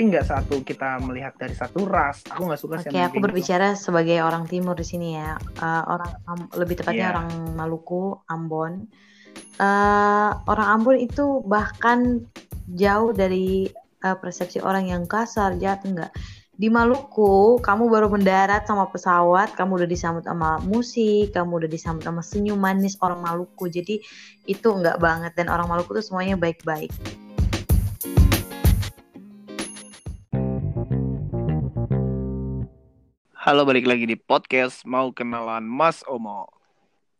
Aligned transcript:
tapi 0.00 0.16
nggak 0.16 0.32
satu 0.32 0.64
kita 0.64 0.96
melihat 1.04 1.36
dari 1.36 1.52
satu 1.52 1.84
ras 1.84 2.24
aku 2.24 2.48
nggak 2.48 2.56
suka 2.56 2.80
sih 2.80 2.88
yang 2.88 3.12
aku 3.12 3.20
gitu. 3.20 3.24
berbicara 3.28 3.76
sebagai 3.76 4.24
orang 4.24 4.48
timur 4.48 4.72
di 4.72 4.80
sini 4.80 5.12
ya. 5.12 5.36
Eh, 5.36 5.82
orang 5.84 6.16
Am- 6.24 6.48
lebih 6.56 6.80
tepatnya 6.80 7.04
Iya. 7.04 7.12
orang 7.12 7.28
Maluku, 7.52 8.16
Ambon. 8.24 8.88
Eh, 9.60 10.30
orang 10.48 10.68
Ambon 10.72 10.96
itu 10.96 11.44
bahkan 11.44 12.24
jauh 12.72 13.12
dari 13.12 13.68
eh, 14.00 14.16
persepsi 14.16 14.64
orang 14.64 14.88
yang 14.88 15.04
kasar, 15.04 15.60
jahat 15.60 15.84
enggak. 15.84 16.08
Di 16.56 16.72
Maluku, 16.72 17.60
kamu 17.60 17.92
baru 17.92 18.08
mendarat 18.08 18.64
sama 18.64 18.88
pesawat, 18.88 19.52
kamu 19.52 19.84
udah 19.84 19.88
disambut 19.92 20.24
sama 20.24 20.56
musik, 20.64 21.36
kamu 21.36 21.60
udah 21.60 21.68
disambut 21.68 22.08
sama 22.08 22.24
senyum 22.24 22.56
manis 22.56 22.96
orang 23.04 23.20
Maluku. 23.20 23.68
Jadi 23.68 24.00
itu 24.48 24.68
enggak 24.72 24.96
banget 24.96 25.36
dan 25.36 25.52
orang 25.52 25.68
Maluku 25.68 25.92
tuh 25.92 26.00
semuanya 26.00 26.40
baik-baik. 26.40 26.88
Halo 33.50 33.66
balik 33.66 33.90
lagi 33.90 34.06
di 34.06 34.14
podcast 34.14 34.86
mau 34.86 35.10
kenalan 35.10 35.66
Mas 35.66 36.06
Omo. 36.06 36.46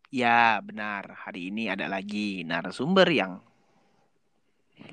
Ya 0.07 0.63
benar 0.63 1.11
hari 1.27 1.51
ini 1.51 1.67
ada 1.67 1.91
lagi 1.91 2.47
narasumber 2.47 3.03
yang 3.11 3.43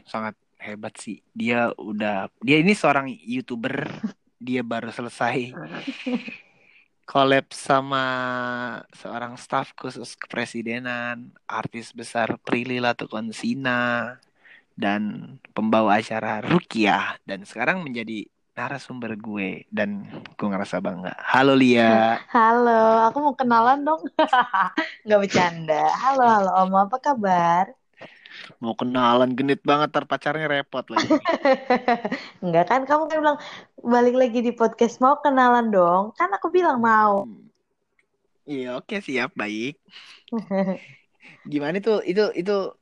sangat 0.03 0.35
hebat 0.59 0.99
sih. 0.99 1.23
Dia 1.31 1.71
udah 1.79 2.27
dia 2.43 2.59
ini 2.59 2.75
seorang 2.75 3.15
youtuber. 3.23 3.87
Dia 4.43 4.67
baru 4.67 4.91
selesai 4.91 5.55
collab 7.07 7.55
sama 7.55 8.05
seorang 8.99 9.39
staf 9.39 9.79
khusus 9.79 10.19
kepresidenan, 10.19 11.39
artis 11.47 11.95
besar 11.95 12.35
Prilly 12.43 12.83
Latukonsina 12.83 14.19
dan 14.75 15.39
pembawa 15.55 16.03
acara 16.03 16.43
Rukiah 16.43 17.15
dan 17.23 17.47
sekarang 17.47 17.87
menjadi 17.87 18.27
narasumber 18.59 19.15
gue 19.15 19.71
dan 19.71 20.03
gue 20.35 20.49
ngerasa 20.51 20.83
bangga. 20.83 21.15
Halo 21.15 21.55
Lia. 21.55 22.19
Halo, 22.27 23.07
aku 23.07 23.23
mau 23.23 23.35
kenalan 23.39 23.87
dong. 23.87 24.03
Nggak 25.07 25.21
bercanda. 25.23 25.87
Halo, 25.95 26.27
halo 26.27 26.51
Om, 26.67 26.75
apa 26.91 26.99
kabar? 26.99 27.71
Mau 28.59 28.75
kenalan 28.75 29.39
genit 29.39 29.63
banget 29.63 29.95
terpacarnya 29.95 30.51
repot 30.51 30.83
lagi. 30.91 31.07
Enggak 32.45 32.67
kan, 32.67 32.83
kamu 32.83 33.07
kan 33.07 33.19
bilang 33.23 33.39
balik 33.79 34.19
lagi 34.19 34.43
di 34.43 34.51
podcast 34.51 34.99
mau 34.99 35.23
kenalan 35.23 35.71
dong. 35.71 36.11
Kan 36.19 36.35
aku 36.35 36.51
bilang 36.51 36.83
mau. 36.83 37.31
Hmm. 37.31 37.47
Iya, 38.43 38.83
oke 38.83 38.99
siap, 38.99 39.39
baik. 39.39 39.79
Gimana 41.53 41.79
tuh 41.79 42.03
itu 42.03 42.27
itu 42.35 42.75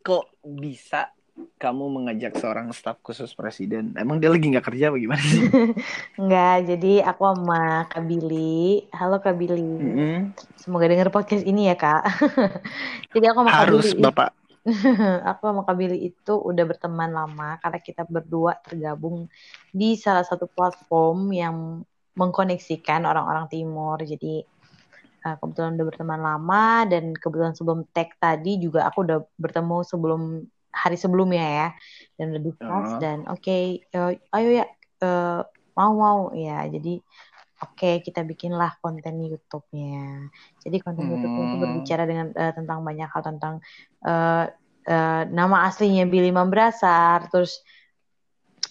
kok 0.00 0.32
bisa 0.40 1.12
kamu 1.56 1.84
mengajak 1.88 2.36
seorang 2.40 2.72
staf 2.72 2.96
khusus 3.04 3.32
presiden? 3.36 3.92
Emang 3.96 4.16
dia 4.16 4.32
lagi 4.32 4.48
nggak 4.48 4.66
kerja 4.72 4.88
apa 4.88 4.96
gimana 4.96 5.20
sih? 5.20 5.44
Enggak, 6.20 6.56
jadi 6.64 6.92
aku 7.04 7.22
sama 7.28 7.84
Kak 7.92 8.04
Billy. 8.08 8.88
Halo 8.92 9.20
Kak 9.20 9.36
Billy. 9.36 9.60
Mm-mm. 9.60 10.16
Semoga 10.56 10.88
denger 10.88 11.12
podcast 11.12 11.44
ini 11.44 11.68
ya, 11.68 11.76
Kak. 11.76 12.02
Jadi 13.12 13.24
aku 13.28 13.38
sama 13.44 13.50
Kak 13.52 13.62
Harus 13.68 13.92
Billy 13.92 14.04
Bapak. 14.04 14.30
aku 15.30 15.42
sama 15.44 15.62
Kak 15.64 15.76
Billy 15.76 15.98
itu 16.10 16.34
udah 16.34 16.64
berteman 16.64 17.12
lama 17.12 17.60
karena 17.60 17.80
kita 17.84 18.02
berdua 18.08 18.58
tergabung 18.64 19.28
di 19.70 19.94
salah 19.94 20.24
satu 20.24 20.48
platform 20.48 21.30
yang 21.36 21.56
mengkoneksikan 22.16 23.04
orang-orang 23.04 23.46
timur. 23.52 24.00
Jadi 24.00 24.40
uh, 25.22 25.36
kebetulan 25.36 25.76
udah 25.76 25.86
berteman 25.86 26.20
lama 26.20 26.64
dan 26.88 27.12
kebetulan 27.12 27.52
sebelum 27.52 27.84
tag 27.92 28.16
tadi 28.16 28.56
juga 28.56 28.88
aku 28.88 29.04
udah 29.04 29.18
bertemu 29.36 29.78
sebelum 29.84 30.22
hari 30.76 30.96
sebelumnya 31.00 31.44
ya 31.44 31.68
dan 32.20 32.36
udah 32.36 32.42
discuss 32.44 32.88
Oh. 32.92 33.00
dan 33.00 33.24
oke 33.24 33.56
eh, 33.80 34.10
ayo 34.36 34.48
ya 34.52 34.66
eh, 35.00 35.40
mau 35.76 35.92
mau 35.96 36.20
ya 36.36 36.68
jadi 36.68 37.00
oke 37.56 38.04
kita 38.04 38.20
bikinlah 38.28 38.76
konten 38.84 39.16
YouTube-nya. 39.16 40.28
Jadi 40.60 40.76
konten 40.84 41.08
YouTube-nya 41.08 41.44
itu 41.48 41.56
Hmm. 41.56 41.62
berbicara 41.64 42.02
dengan 42.04 42.26
eh, 42.36 42.52
tentang 42.52 42.84
banyak 42.84 43.08
hal 43.08 43.22
tentang 43.24 43.54
eh, 44.04 44.44
eh, 44.84 45.22
nama 45.32 45.64
aslinya 45.68 46.04
Billy 46.04 46.28
Mambrasar, 46.32 47.32
terus 47.32 47.64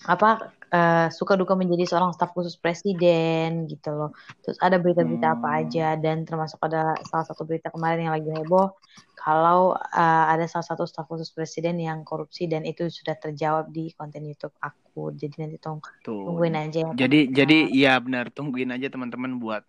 apa 0.06 0.54
eh, 0.76 1.08
suka 1.18 1.34
duka 1.40 1.54
menjadi 1.56 1.84
seorang 1.88 2.12
staf 2.16 2.32
khusus 2.36 2.56
presiden 2.60 3.66
gitu 3.72 3.90
loh. 3.96 4.12
Terus 4.44 4.58
ada 4.60 4.76
berita-berita 4.84 5.28
apa 5.40 5.48
Hmm. 5.48 5.60
aja 5.64 5.88
dan 5.96 6.28
termasuk 6.28 6.60
ada 6.68 7.00
salah 7.08 7.26
satu 7.30 7.48
berita 7.48 7.72
kemarin 7.72 8.08
yang 8.08 8.16
lagi 8.18 8.30
heboh 8.30 8.68
kalau 9.16 9.74
eh, 9.78 10.26
ada 10.34 10.46
salah 10.52 10.68
satu 10.68 10.84
staf 10.84 11.08
khusus 11.08 11.32
presiden 11.32 11.80
yang 11.80 12.04
korupsi 12.04 12.46
dan 12.52 12.62
itu 12.68 12.92
sudah 12.92 13.16
terjawab 13.16 13.72
di 13.72 13.90
konten 13.96 14.28
YouTube 14.28 14.54
aku. 14.60 15.16
Jadi 15.16 15.36
nanti 15.42 15.58
tong 15.58 15.80
Tuh. 16.04 16.28
tungguin 16.28 16.56
aja 16.60 16.80
ya. 16.86 16.90
Jadi 16.94 17.20
jadi 17.32 17.58
iya 17.72 17.94
benar 17.98 18.30
tungguin 18.30 18.70
aja 18.76 18.88
teman-teman 18.92 19.40
buat 19.40 19.64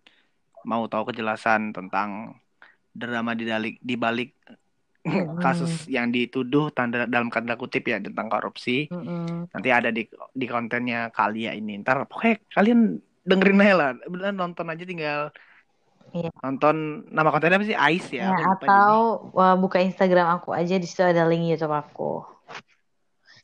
mau 0.67 0.83
tahu 0.91 1.09
kejelasan 1.09 1.71
tentang 1.71 2.35
drama 2.91 3.31
di 3.37 3.45
balik 3.47 3.75
di 3.79 3.95
balik 3.95 4.29
Kasus 5.43 5.85
yang 5.87 6.11
dituduh 6.11 6.71
tanda 6.71 7.07
dalam 7.07 7.31
tanda 7.31 7.55
kutip 7.55 7.87
ya 7.87 7.97
tentang 8.01 8.27
korupsi. 8.27 8.87
Mm-mm. 8.91 9.51
Nanti 9.51 9.69
ada 9.71 9.89
di 9.89 10.07
di 10.11 10.45
kontennya 10.45 11.09
Kalia 11.11 11.55
ini. 11.55 11.79
Ntar 11.81 12.05
pokoknya 12.07 12.35
kalian 12.53 12.79
dengerin 13.27 13.63
aja 13.63 13.75
lah. 13.75 13.89
Beneran 14.07 14.35
nonton 14.37 14.67
aja 14.71 14.83
tinggal 14.83 15.21
Iya. 16.15 16.31
nonton 16.39 17.03
nama 17.11 17.29
kontennya 17.35 17.59
apa 17.59 17.67
sih? 17.67 17.75
Ais 17.75 18.07
ya. 18.15 18.31
Ya, 18.31 18.39
lupa 18.39 18.63
atau 18.63 18.95
uh, 19.35 19.55
buka 19.59 19.83
Instagram 19.83 20.39
aku 20.39 20.55
aja 20.55 20.79
di 20.79 20.87
situ 20.87 21.03
ada 21.03 21.27
link 21.27 21.51
YouTube 21.51 21.75
aku. 21.75 22.23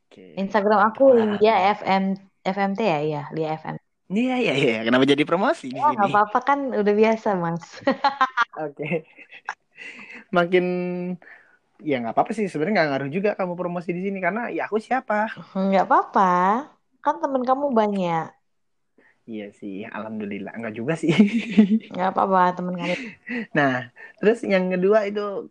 Oke. 0.08 0.38
Instagram 0.40 0.94
aku 0.94 1.12
Wah. 1.12 1.36
Lia 1.42 1.56
FM 1.76 2.16
FMT 2.44 2.80
ya, 2.80 3.00
iya 3.04 3.22
Lia 3.36 3.60
FM. 3.60 3.76
Iya 4.14 4.36
iya 4.40 4.54
iya. 4.54 4.78
Kenapa 4.86 5.04
jadi 5.10 5.24
promosi 5.26 5.74
Ya 5.74 5.90
nggak 5.90 6.12
apa-apa 6.12 6.40
kan 6.44 6.60
udah 6.72 6.94
biasa 6.94 7.36
mas. 7.36 7.64
Oke. 8.64 9.08
Makin 10.32 10.66
ya 11.90 11.96
nggak 12.02 12.14
apa-apa 12.16 12.32
sih 12.38 12.46
sebenarnya 12.52 12.76
nggak 12.78 12.90
ngaruh 12.92 13.10
juga 13.18 13.30
kamu 13.40 13.54
promosi 13.60 13.90
di 13.98 14.02
sini 14.06 14.18
karena 14.26 14.42
ya 14.56 14.62
aku 14.68 14.78
siapa? 14.88 15.16
Nggak 15.68 15.84
apa-apa, 15.88 16.24
kan 17.04 17.16
temen 17.22 17.44
kamu 17.50 17.66
banyak. 17.80 18.26
Iya 19.24 19.46
sih, 19.60 19.76
alhamdulillah 19.96 20.52
enggak 20.58 20.74
juga 20.80 20.94
sih. 21.02 21.12
Nggak 21.92 22.08
apa-apa 22.12 22.40
temen 22.60 22.76
kamu. 22.80 22.96
Nah, 23.56 23.88
terus 24.20 24.44
yang 24.44 24.68
kedua 24.74 25.08
itu 25.08 25.48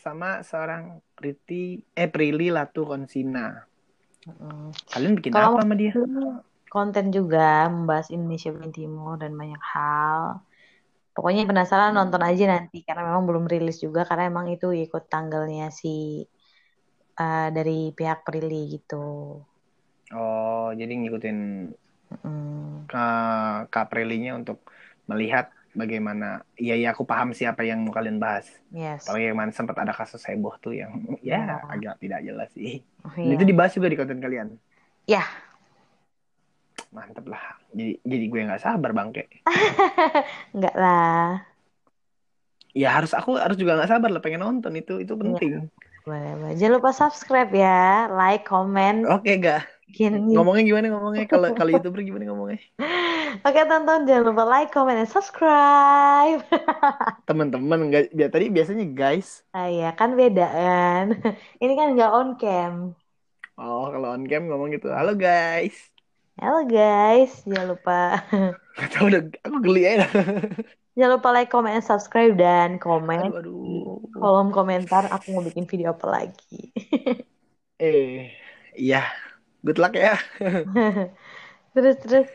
sama 0.00 0.40
seorang 0.40 1.00
Riti 1.20 1.80
eh 1.96 2.08
Prilly 2.08 2.48
Latukonsina. 2.52 3.64
Mm. 4.28 4.68
Kalian 4.92 5.12
bikin 5.16 5.32
Kalau 5.32 5.48
apa 5.56 5.60
sama 5.64 5.74
dia? 5.76 5.92
konten 6.74 7.06
juga 7.16 7.66
membahas 7.74 8.08
Indonesia 8.14 8.48
bagian 8.54 8.74
timur 8.78 9.14
dan 9.22 9.32
banyak 9.40 9.62
hal. 9.74 10.20
Pokoknya 11.10 11.42
penasaran 11.44 11.92
nonton 11.92 12.22
aja 12.22 12.44
nanti 12.54 12.86
karena 12.86 13.02
memang 13.10 13.24
belum 13.28 13.44
rilis 13.50 13.82
juga 13.82 14.06
karena 14.08 14.30
emang 14.30 14.46
itu 14.54 14.70
ikut 14.70 15.10
tanggalnya 15.10 15.68
si 15.74 16.22
uh, 17.18 17.48
dari 17.52 17.90
pihak 17.94 18.22
Prilly 18.26 18.78
gitu. 18.78 19.04
Oh, 20.14 20.68
jadi 20.74 20.90
ngikutin 20.90 21.38
Mm. 22.10 22.90
ke 22.90 23.06
Kaprilinya 23.70 24.34
untuk 24.34 24.66
melihat 25.06 25.46
bagaimana 25.78 26.42
iya 26.58 26.74
ya 26.74 26.90
aku 26.90 27.06
paham 27.06 27.30
siapa 27.30 27.62
yang 27.62 27.86
mau 27.86 27.94
kalian 27.94 28.18
bahas. 28.18 28.50
Yes. 28.74 29.06
Apalagi 29.06 29.30
kemarin 29.30 29.54
sempat 29.54 29.78
ada 29.78 29.94
kasus 29.94 30.18
heboh 30.26 30.58
tuh 30.58 30.74
yang 30.74 30.90
ya 31.22 31.38
Iya. 31.38 31.56
agak 31.70 31.94
tidak 32.02 32.20
jelas 32.26 32.50
sih. 32.50 32.82
Oh, 33.06 33.14
Dan 33.14 33.30
iya. 33.30 33.34
itu 33.38 33.44
dibahas 33.46 33.72
juga 33.78 33.86
di 33.86 33.94
konten 33.94 34.18
kalian. 34.18 34.58
Ya. 35.06 35.22
Mantep 36.90 37.26
lah. 37.30 37.42
Jadi 37.70 38.02
jadi 38.02 38.24
gue 38.26 38.40
nggak 38.50 38.62
sabar 38.62 38.90
bangke. 38.90 39.30
Enggak 40.50 40.76
lah. 40.82 41.46
Ya 42.74 42.94
harus 42.94 43.14
aku 43.14 43.38
harus 43.38 43.58
juga 43.58 43.78
nggak 43.78 43.90
sabar 43.90 44.10
lah 44.10 44.22
pengen 44.22 44.42
nonton 44.42 44.74
itu 44.74 44.98
itu 45.02 45.14
penting. 45.14 45.70
Boleh, 46.02 46.32
boleh. 46.38 46.54
Jangan 46.58 46.74
lupa 46.80 46.90
subscribe 46.96 47.52
ya, 47.52 48.08
like, 48.08 48.48
comment, 48.48 49.04
Oke 49.04 49.36
gak? 49.36 49.68
bikin. 49.90 50.30
Ngomongnya 50.30 50.62
gimana 50.64 50.86
ngomongnya 50.94 51.26
kalau 51.26 51.50
kalau 51.58 51.70
youtuber 51.74 52.00
gimana 52.00 52.30
ngomongnya? 52.30 52.62
Oke, 53.42 53.60
tonton 53.66 54.06
jangan 54.06 54.24
lupa 54.30 54.42
like, 54.46 54.70
comment, 54.70 54.96
dan 54.96 55.10
subscribe. 55.10 56.40
Teman-teman 57.28 57.90
nggak 57.90 58.14
biar 58.14 58.30
tadi 58.30 58.46
biasanya 58.48 58.86
guys. 58.90 59.42
Ah 59.50 59.68
ya, 59.68 59.92
kan 59.92 60.14
beda 60.14 60.46
kan. 60.46 61.06
Ini 61.58 61.72
kan 61.74 61.86
nggak 61.98 62.10
on 62.14 62.28
cam. 62.38 62.74
Oh 63.60 63.90
kalau 63.90 64.14
on 64.14 64.24
cam 64.30 64.46
ngomong 64.46 64.72
gitu. 64.72 64.88
Halo 64.94 65.18
guys. 65.18 65.90
Halo 66.40 66.64
guys, 66.64 67.44
jangan 67.44 67.76
lupa 67.76 68.24
Gak 68.80 68.88
tau 68.96 69.12
udah 69.12 69.20
aku 69.44 69.60
geli 69.60 69.84
aja. 69.84 70.08
jangan 70.96 71.20
lupa 71.20 71.28
like, 71.36 71.52
comment, 71.52 71.76
and 71.76 71.84
subscribe 71.84 72.32
dan 72.32 72.80
komen 72.80 73.28
Aduh 73.28 73.44
aduh. 73.44 74.00
kolom 74.16 74.48
komentar 74.48 75.04
aku 75.12 75.36
mau 75.36 75.44
bikin 75.44 75.68
video 75.68 75.92
apa 75.92 76.08
lagi. 76.08 76.72
Eh 77.76 78.32
iya. 78.72 79.04
Good 79.60 79.76
luck 79.76 79.92
ya. 79.92 80.16
terus 81.76 82.00
terus 82.00 82.28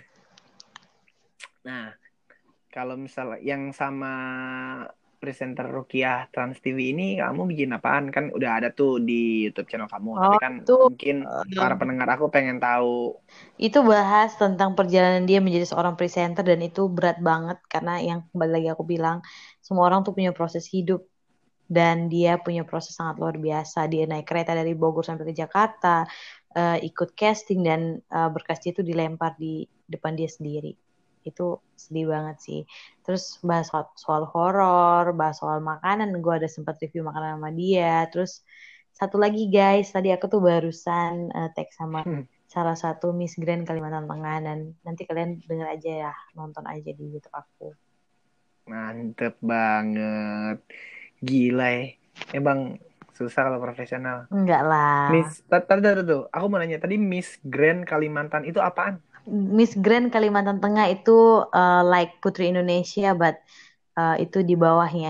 Nah 1.66 1.98
kalau 2.70 3.02
misalnya 3.02 3.42
yang 3.42 3.74
sama 3.74 4.14
presenter 5.26 5.66
Rukiah 5.66 6.30
Trans 6.30 6.62
TV 6.62 6.94
ini 6.94 7.18
kamu 7.18 7.50
bikin 7.50 7.74
apaan? 7.74 8.14
Kan 8.14 8.30
udah 8.30 8.62
ada 8.62 8.70
tuh 8.70 9.02
di 9.02 9.50
YouTube 9.50 9.66
channel 9.66 9.90
kamu. 9.90 10.10
Oh, 10.14 10.22
tapi 10.22 10.38
kan 10.38 10.54
itu 10.62 10.78
mungkin 10.78 11.18
eh, 11.26 11.44
para 11.58 11.74
pendengar 11.74 12.06
aku 12.14 12.30
pengen 12.30 12.62
tahu. 12.62 13.18
Itu 13.58 13.82
bahas 13.82 14.38
tentang 14.38 14.78
perjalanan 14.78 15.26
dia 15.26 15.42
menjadi 15.42 15.74
seorang 15.74 15.98
presenter 15.98 16.46
dan 16.46 16.62
itu 16.62 16.86
berat 16.86 17.18
banget 17.18 17.58
karena 17.66 17.98
yang 17.98 18.20
kembali 18.30 18.52
lagi 18.62 18.70
aku 18.70 18.86
bilang 18.86 19.26
semua 19.66 19.90
orang 19.90 20.06
tuh 20.06 20.14
punya 20.14 20.30
proses 20.30 20.70
hidup 20.70 21.02
dan 21.66 22.06
dia 22.14 22.38
punya 22.38 22.62
proses 22.62 22.94
sangat 22.94 23.18
luar 23.18 23.42
biasa. 23.42 23.90
Dia 23.90 24.06
naik 24.06 24.30
kereta 24.30 24.54
dari 24.54 24.78
Bogor 24.78 25.02
sampai 25.02 25.26
ke 25.26 25.34
Jakarta 25.34 26.06
eh, 26.54 26.78
ikut 26.86 27.18
casting 27.18 27.66
dan 27.66 27.98
eh, 27.98 28.30
berkasnya 28.30 28.78
itu 28.78 28.86
dilempar 28.86 29.34
di 29.42 29.66
depan 29.90 30.14
dia 30.14 30.30
sendiri 30.30 30.85
itu 31.26 31.58
sedih 31.74 32.14
banget 32.14 32.38
sih. 32.40 32.62
Terus 33.02 33.42
bahas 33.42 33.68
soal, 33.68 33.90
soal 33.98 34.24
horor 34.30 35.12
bahas 35.18 35.42
soal 35.42 35.60
makanan 35.60 36.14
gue 36.22 36.34
ada 36.38 36.48
sempat 36.48 36.78
review 36.80 37.02
makanan 37.02 37.42
sama 37.42 37.50
dia. 37.52 38.06
Terus 38.14 38.46
satu 38.96 39.20
lagi 39.20 39.52
guys 39.52 39.92
tadi 39.92 40.14
aku 40.14 40.32
tuh 40.32 40.40
barusan 40.40 41.34
eh, 41.34 41.50
tag 41.52 41.68
sama 41.74 42.06
Hmm. 42.06 42.24
salah 42.46 42.78
satu 42.78 43.12
Miss 43.12 43.36
Grand 43.36 43.68
Kalimantan 43.68 44.08
Tengah 44.08 44.38
dan 44.40 44.72
nanti 44.88 45.04
kalian 45.04 45.44
denger 45.44 45.68
aja 45.68 45.92
ya 46.08 46.14
nonton 46.38 46.64
aja 46.64 46.88
di 46.94 47.04
YouTube 47.12 47.36
aku. 47.36 47.76
Mantep 48.66 49.36
banget. 49.44 50.64
Gila 51.20 51.68
ya. 51.68 51.84
Emang 52.32 52.80
susah 53.12 53.48
kalau 53.48 53.60
profesional. 53.60 54.28
Enggak 54.32 54.64
lah. 54.64 55.12
Miss 55.12 55.44
tadi 55.48 55.82
tadi 55.84 56.02
tuh 56.04 56.28
aku 56.32 56.46
mau 56.48 56.60
nanya 56.60 56.80
tadi 56.80 56.96
Miss 56.96 57.40
Grand 57.44 57.84
Kalimantan 57.84 58.48
itu 58.48 58.64
apaan 58.64 59.04
Miss 59.58 59.74
Grand 59.84 60.08
Kalimantan 60.14 60.58
Tengah 60.64 60.86
itu 60.94 61.12
eh, 61.56 61.82
like 61.92 62.12
Putri 62.24 62.44
Indonesia 62.54 63.14
but 63.22 63.36
eh, 64.00 64.16
itu 64.26 64.38
di 64.50 64.56
bawahnya 64.64 65.10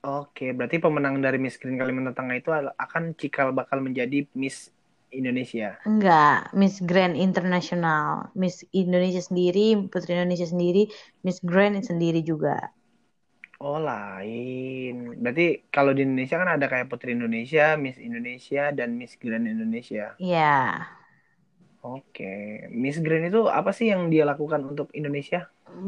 Oke, 0.00 0.44
berarti 0.56 0.76
pemenang 0.84 1.16
dari 1.24 1.36
Miss 1.44 1.56
Grand 1.60 1.76
Kalimantan 1.80 2.16
Tengah 2.18 2.36
itu 2.40 2.50
akan 2.84 3.02
cikal 3.20 3.48
bakal 3.58 3.78
menjadi 3.86 4.18
Miss 4.40 4.72
Indonesia. 5.12 5.76
enggak 5.90 6.36
Miss 6.60 6.76
Grand 6.88 7.14
Internasional 7.26 8.06
Miss 8.40 8.56
Indonesia 8.82 9.22
sendiri 9.28 9.64
Putri 9.92 10.10
Indonesia 10.16 10.48
sendiri 10.52 10.82
Miss 11.24 11.38
Grand 11.50 11.76
sendiri 11.90 12.20
juga 12.30 12.54
Oh, 13.66 13.76
lain. 13.88 14.92
Berarti 15.22 15.42
kalau 15.74 15.92
di 15.96 16.00
Indonesia 16.06 16.36
kan 16.42 16.50
ada 16.56 16.66
kayak 16.72 16.88
Putri 16.90 17.10
Indonesia, 17.16 17.62
Miss 17.84 17.98
Indonesia, 18.08 18.62
dan 18.78 18.88
Miss 19.00 19.14
Grand 19.22 19.46
Indonesia. 19.54 20.04
ya 20.18 20.86
Oke, 21.88 22.24
Miss 22.82 22.96
Grand 23.04 23.24
itu 23.30 23.40
apa 23.58 23.70
sih 23.76 23.86
yang 23.92 24.02
dia 24.12 24.24
lakukan 24.30 24.60
untuk 24.70 24.88
Indonesia? 24.98 25.38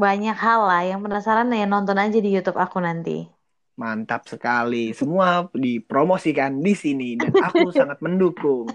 banyak 0.02 0.36
hal 0.44 0.60
lah 0.70 0.82
yang 0.90 1.00
penasaran 1.04 1.48
ya 1.60 1.64
nonton 1.74 1.94
aja 2.04 2.18
di 2.24 2.30
YouTube 2.34 2.58
aku 2.64 2.78
nanti 2.86 3.16
Mantap 3.82 4.22
sekali. 4.32 4.84
Semua 5.00 5.28
dipromosikan 5.64 6.52
di 6.66 6.72
sini 6.82 7.08
dan 7.22 7.34
aku 7.48 7.62
sangat 7.78 7.98
mendukung. 8.04 8.68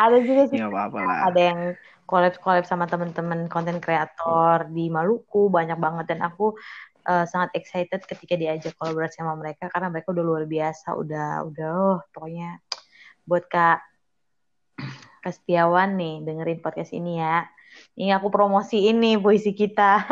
ada 0.00 0.16
juga 0.26 0.42
sih 0.52 0.60
Ya 0.60 0.68
apa-apa 0.70 1.00
lah. 1.08 1.22
ada 1.28 1.40
yang 1.50 1.60
collab-collab 2.08 2.64
sama 2.68 2.84
teman-teman 2.92 3.40
konten 3.52 3.78
kreator 3.84 4.68
di 4.76 4.90
Maluku 4.92 5.48
banyak 5.56 5.78
banget 5.84 6.04
dan 6.12 6.20
aku 6.28 6.44
eh, 7.08 7.24
sangat 7.30 7.50
excited 7.58 8.00
ketika 8.10 8.34
diajak 8.40 8.72
kolaborasi 8.78 9.16
sama 9.22 9.34
mereka 9.40 9.64
karena 9.72 9.88
mereka 9.92 10.08
udah 10.14 10.24
luar 10.26 10.44
biasa 10.54 10.88
udah 11.02 11.26
udah 11.48 11.68
oh, 11.72 11.98
pokoknya 12.12 12.60
buat 13.28 13.44
Kak 13.52 13.78
Setiawan 15.30 15.94
nih 15.94 16.26
dengerin 16.26 16.58
podcast 16.58 16.90
ini 16.90 17.22
ya 17.22 17.46
ini 17.94 18.10
aku 18.10 18.28
promosi 18.28 18.90
ini 18.90 19.14
puisi 19.20 19.54
kita 19.54 20.02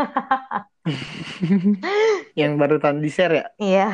Yang 2.40 2.52
barusan 2.56 3.04
di-share 3.04 3.34
ya? 3.36 3.46
iya 3.60 3.88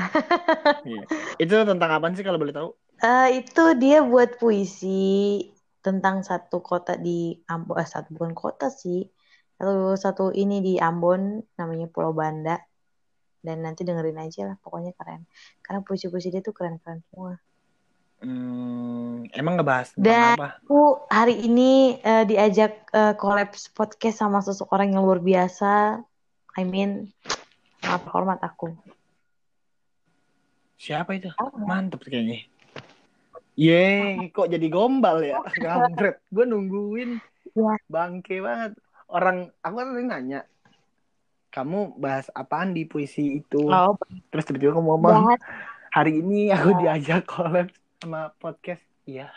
Iya. 0.86 1.02
Itu 1.42 1.54
tentang 1.66 1.90
apa 1.90 2.14
sih 2.14 2.22
kalau 2.22 2.38
boleh 2.38 2.54
tahu? 2.54 2.70
Eh, 3.02 3.44
itu 3.44 3.64
dia 3.76 4.00
buat 4.00 4.40
puisi 4.40 5.42
tentang 5.84 6.24
satu 6.24 6.64
kota 6.64 6.96
di 6.96 7.36
Ambon, 7.46 7.76
eh, 7.78 7.86
satu 7.86 8.08
bukan 8.16 8.32
kota 8.32 8.66
sih, 8.72 9.04
satu 9.58 9.94
satu 9.94 10.24
ini 10.32 10.64
di 10.64 10.74
Ambon 10.80 11.42
namanya 11.58 11.86
Pulau 11.92 12.16
Banda. 12.16 12.56
Dan 13.44 13.62
nanti 13.62 13.86
dengerin 13.86 14.18
aja 14.18 14.42
lah, 14.50 14.56
pokoknya 14.58 14.90
keren. 14.98 15.22
Karena 15.62 15.80
puisi-puisi 15.86 16.34
dia 16.34 16.42
tuh 16.42 16.50
keren-keren 16.56 16.98
semua. 17.06 17.38
Hmm, 18.16 19.28
emang 19.30 19.60
ngebahas 19.60 19.92
tentang 19.92 20.08
Dan 20.08 20.34
apa? 20.40 20.48
aku 20.58 20.80
hari 21.06 21.36
ini 21.44 22.00
eh, 22.00 22.24
diajak 22.24 22.88
eh, 22.90 23.12
collab 23.14 23.52
podcast 23.76 24.16
sama 24.16 24.40
seseorang 24.40 24.96
yang 24.96 25.04
luar 25.04 25.20
biasa. 25.20 26.00
I 26.56 26.62
mean, 26.64 27.12
sangat 27.78 28.02
hormat 28.08 28.40
aku. 28.40 28.72
Siapa 30.76 31.12
itu? 31.12 31.28
Apa? 31.36 31.56
Mantep 31.60 32.04
kayaknya. 32.04 32.48
Ye, 33.56 34.16
kok 34.30 34.48
jadi 34.48 34.66
gombal 34.68 35.24
ya? 35.24 35.40
Kampret. 35.64 36.20
Gue 36.28 36.44
nungguin. 36.44 37.20
Ya. 37.52 37.76
Bangke 37.88 38.40
banget. 38.40 38.76
Orang, 39.08 39.52
aku 39.60 39.74
kan 39.76 39.86
tadi 39.92 40.04
nanya. 40.04 40.40
Kamu 41.48 41.96
bahas 41.96 42.28
apaan 42.32 42.76
di 42.76 42.84
puisi 42.84 43.40
itu? 43.40 43.64
Oh, 43.64 43.96
Terus 44.28 44.44
tiba-tiba 44.44 44.76
kamu 44.76 44.84
ngomong, 44.92 45.24
bahas 45.24 45.40
hari 45.88 46.20
ini 46.20 46.52
aku 46.52 46.76
Ya. 46.76 46.96
diajak 46.96 47.24
collab 47.24 47.72
sama 48.00 48.32
podcast. 48.36 48.82
Iya. 49.06 49.30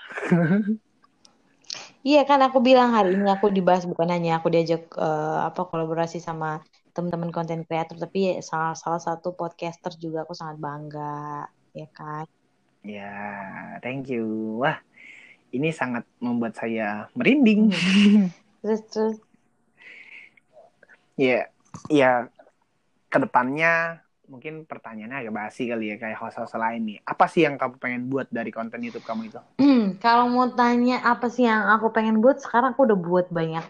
Iya 1.99 2.23
kan 2.23 2.39
aku 2.39 2.63
bilang 2.63 2.95
hari 2.95 3.19
ini 3.19 3.27
aku 3.27 3.51
dibahas 3.51 3.83
bukan 3.83 4.07
hanya 4.07 4.39
aku 4.39 4.47
diajak 4.47 4.87
eh, 4.95 5.39
apa 5.43 5.67
kolaborasi 5.67 6.23
sama 6.23 6.63
teman-teman 6.95 7.29
konten 7.29 7.67
kreator 7.67 7.99
tapi 7.99 8.39
salah 8.39 8.73
salah 8.73 9.03
satu 9.03 9.35
podcaster 9.35 9.93
juga 9.99 10.23
aku 10.23 10.31
sangat 10.31 10.57
bangga 10.63 11.45
ya 11.75 11.87
kan. 11.91 12.25
Ya, 12.87 13.11
thank 13.83 14.07
you. 14.07 14.55
Wah, 14.63 14.79
ini 15.51 15.75
sangat 15.75 16.07
membuat 16.23 16.55
saya 16.55 17.11
merinding. 17.13 17.67
Terus 18.63 18.81
terus 18.91 19.17
Ya, 21.19 21.51
ya 21.91 22.31
ke 23.11 23.17
depannya 23.19 23.99
mungkin 24.29 24.63
pertanyaannya 24.69 25.25
agak 25.25 25.35
basi 25.35 25.65
kali 25.65 25.91
ya 25.91 25.95
kayak 25.97 26.21
host-host 26.21 26.55
lain 26.55 26.81
nih. 26.85 26.97
Apa 27.01 27.25
sih 27.25 27.43
yang 27.43 27.57
kamu 27.57 27.75
pengen 27.81 28.01
buat 28.07 28.29
dari 28.29 28.53
konten 28.53 28.79
YouTube 28.85 29.03
kamu 29.03 29.33
itu? 29.33 29.41
kalau 30.05 30.29
mau 30.29 30.47
tanya 30.53 31.01
apa 31.01 31.27
sih 31.27 31.49
yang 31.49 31.65
aku 31.73 31.89
pengen 31.89 32.21
buat 32.21 32.37
sekarang 32.37 32.77
aku 32.77 32.85
udah 32.85 32.99
buat 33.01 33.27
banyak. 33.33 33.65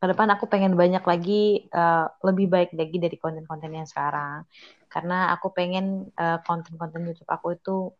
Ke 0.00 0.06
depan 0.08 0.32
aku 0.32 0.48
pengen 0.48 0.74
banyak 0.74 1.04
lagi 1.04 1.68
eh, 1.68 2.06
lebih 2.24 2.48
baik 2.48 2.72
lagi 2.72 2.96
dari 2.96 3.16
konten-konten 3.20 3.70
yang 3.70 3.84
sekarang. 3.84 4.48
Karena 4.88 5.30
aku 5.36 5.52
pengen 5.52 6.08
eh, 6.16 6.38
konten-konten 6.42 7.04
YouTube 7.04 7.28
aku 7.28 7.54
itu 7.54 7.92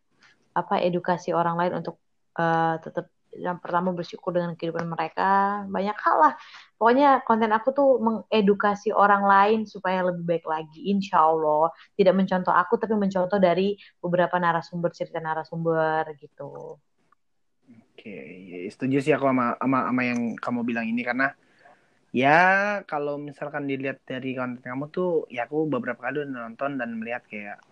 apa 0.56 0.80
edukasi 0.82 1.36
orang 1.36 1.60
lain 1.60 1.84
untuk 1.84 2.00
eh, 2.40 2.74
tetap 2.80 3.12
yang 3.38 3.62
pertama 3.62 3.94
bersyukur 3.94 4.34
dengan 4.34 4.58
kehidupan 4.58 4.90
mereka. 4.90 5.62
Banyak 5.70 5.98
hal 5.98 6.16
lah. 6.18 6.34
Pokoknya 6.74 7.22
konten 7.22 7.50
aku 7.54 7.70
tuh 7.70 7.88
mengedukasi 8.02 8.90
orang 8.90 9.22
lain 9.22 9.60
supaya 9.70 10.02
lebih 10.02 10.26
baik 10.26 10.44
lagi 10.48 10.90
insya 10.90 11.22
Allah. 11.22 11.70
Tidak 11.94 12.14
mencontoh 12.14 12.50
aku 12.50 12.80
tapi 12.80 12.98
mencontoh 12.98 13.38
dari 13.38 13.78
beberapa 14.02 14.40
narasumber 14.42 14.90
cerita 14.90 15.22
narasumber 15.22 16.10
gitu. 16.18 16.80
Oke, 17.94 18.16
ya, 18.50 18.58
setuju 18.72 18.96
sih 19.04 19.12
aku 19.14 19.28
sama, 19.28 19.54
sama, 19.60 19.78
sama 19.86 20.02
yang 20.02 20.20
kamu 20.34 20.60
bilang 20.66 20.86
ini. 20.88 21.04
Karena 21.06 21.30
ya 22.10 22.80
kalau 22.90 23.20
misalkan 23.20 23.70
dilihat 23.70 24.02
dari 24.02 24.34
konten 24.34 24.64
kamu 24.64 24.90
tuh 24.90 25.30
ya 25.30 25.46
aku 25.46 25.70
beberapa 25.70 26.10
kali 26.10 26.26
udah 26.26 26.50
nonton 26.50 26.74
dan 26.80 26.98
melihat 26.98 27.22
kayak 27.30 27.62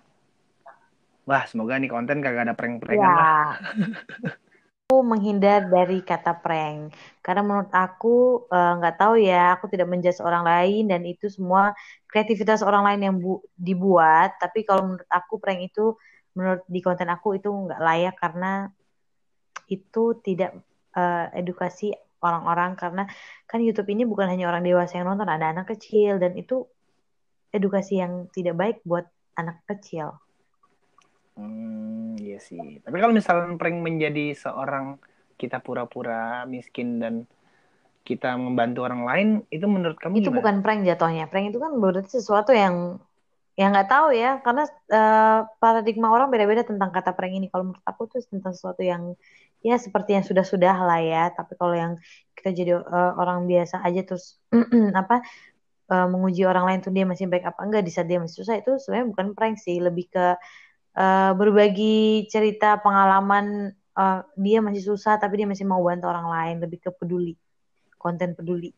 wah 1.27 1.43
semoga 1.45 1.75
nih 1.77 1.91
konten 1.91 2.23
kagak 2.23 2.47
ada 2.47 2.55
prank-prankan 2.55 3.13
lah. 3.13 3.57
aku 4.89 5.05
menghindar 5.05 5.69
dari 5.69 6.01
kata 6.01 6.33
prank. 6.41 6.97
Karena 7.21 7.45
menurut 7.45 7.69
aku 7.77 8.49
eh, 8.49 8.73
nggak 8.81 8.97
tahu 8.97 9.15
ya 9.21 9.53
aku 9.61 9.69
tidak 9.69 9.85
menjudge 9.85 10.25
orang 10.25 10.49
lain 10.49 10.89
dan 10.89 11.05
itu 11.05 11.29
semua 11.29 11.77
kreativitas 12.09 12.65
orang 12.65 12.89
lain 12.89 13.01
yang 13.05 13.17
bu- 13.21 13.45
dibuat. 13.53 14.41
Tapi 14.41 14.65
kalau 14.65 14.89
menurut 14.89 15.05
aku 15.13 15.37
prank 15.37 15.61
itu 15.69 15.93
menurut 16.33 16.65
di 16.65 16.81
konten 16.81 17.05
aku 17.13 17.37
itu 17.37 17.53
nggak 17.53 17.81
layak 17.85 18.17
karena 18.17 18.73
itu 19.69 20.05
tidak 20.25 20.57
eh, 20.97 21.27
edukasi 21.37 21.93
orang-orang. 22.25 22.73
Karena 22.81 23.05
kan 23.45 23.61
YouTube 23.61 23.93
ini 23.93 24.09
bukan 24.09 24.25
hanya 24.33 24.49
orang 24.49 24.65
dewasa 24.65 25.05
yang 25.05 25.13
nonton 25.13 25.29
ada 25.29 25.53
anak 25.53 25.69
kecil. 25.69 26.17
Dan 26.17 26.33
itu 26.41 26.65
edukasi 27.53 28.01
yang 28.01 28.33
tidak 28.33 28.57
baik 28.57 28.77
buat 28.89 29.05
anak 29.37 29.61
kecil 29.69 30.17
Hmm, 31.39 32.19
iya 32.19 32.43
sih. 32.43 32.83
Tapi 32.83 32.97
kalau 32.99 33.15
misalkan 33.15 33.55
prank 33.57 33.79
menjadi 33.79 34.35
seorang 34.35 34.99
kita 35.39 35.63
pura-pura 35.63 36.43
miskin 36.51 36.99
dan 36.99 37.15
kita 38.03 38.35
membantu 38.35 38.83
orang 38.83 39.03
lain, 39.07 39.29
itu 39.55 39.63
menurut 39.71 39.95
kamu 40.03 40.19
itu 40.19 40.35
gimana? 40.35 40.39
bukan 40.43 40.57
prank 40.67 40.81
jatuhnya. 40.83 41.31
Prank 41.31 41.55
itu 41.55 41.59
kan 41.63 41.73
berarti 41.79 42.11
sesuatu 42.11 42.51
yang 42.51 42.99
yang 43.55 43.71
nggak 43.71 43.87
tahu 43.87 44.11
ya. 44.11 44.43
Karena 44.43 44.67
eh, 44.67 45.41
paradigma 45.63 46.11
orang 46.11 46.27
beda-beda 46.35 46.67
tentang 46.67 46.91
kata 46.91 47.15
prank 47.15 47.39
ini. 47.39 47.47
Kalau 47.55 47.71
menurut 47.71 47.85
aku 47.87 48.11
tuh 48.11 48.19
tentang 48.27 48.51
sesuatu 48.51 48.83
yang 48.83 49.15
ya 49.63 49.79
seperti 49.79 50.19
yang 50.19 50.27
sudah-sudah 50.27 50.75
lah 50.75 50.99
ya. 50.99 51.31
Tapi 51.31 51.55
kalau 51.55 51.75
yang 51.79 51.93
kita 52.35 52.51
jadi 52.51 52.83
eh, 52.83 53.13
orang 53.15 53.47
biasa 53.47 53.79
aja 53.87 54.03
terus 54.03 54.43
apa 55.07 55.23
uh, 55.93 56.07
menguji 56.11 56.43
orang 56.45 56.65
lain 56.69 56.81
tuh 56.85 56.93
dia 56.93 57.05
masih 57.09 57.27
baik 57.31 57.45
apa 57.49 57.61
enggak 57.65 57.83
di 57.85 57.93
saat 57.93 58.07
dia 58.07 58.21
masih 58.21 58.45
susah 58.45 58.61
itu 58.61 58.77
sebenarnya 58.83 59.07
bukan 59.13 59.27
prank 59.37 59.57
sih. 59.61 59.79
Lebih 59.79 60.07
ke 60.11 60.27
uh, 60.99 61.33
berbagi 61.39 62.27
cerita 62.27 62.83
pengalaman 62.83 63.71
uh, 63.95 64.27
dia 64.35 64.59
masih 64.59 64.83
susah 64.83 65.17
tapi 65.23 65.39
dia 65.39 65.47
masih 65.47 65.65
mau 65.65 65.81
bantu 65.81 66.11
orang 66.11 66.27
lain 66.27 66.57
lebih 66.67 66.83
ke 66.83 66.91
peduli 66.91 67.39
konten 67.99 68.35
peduli. 68.35 68.75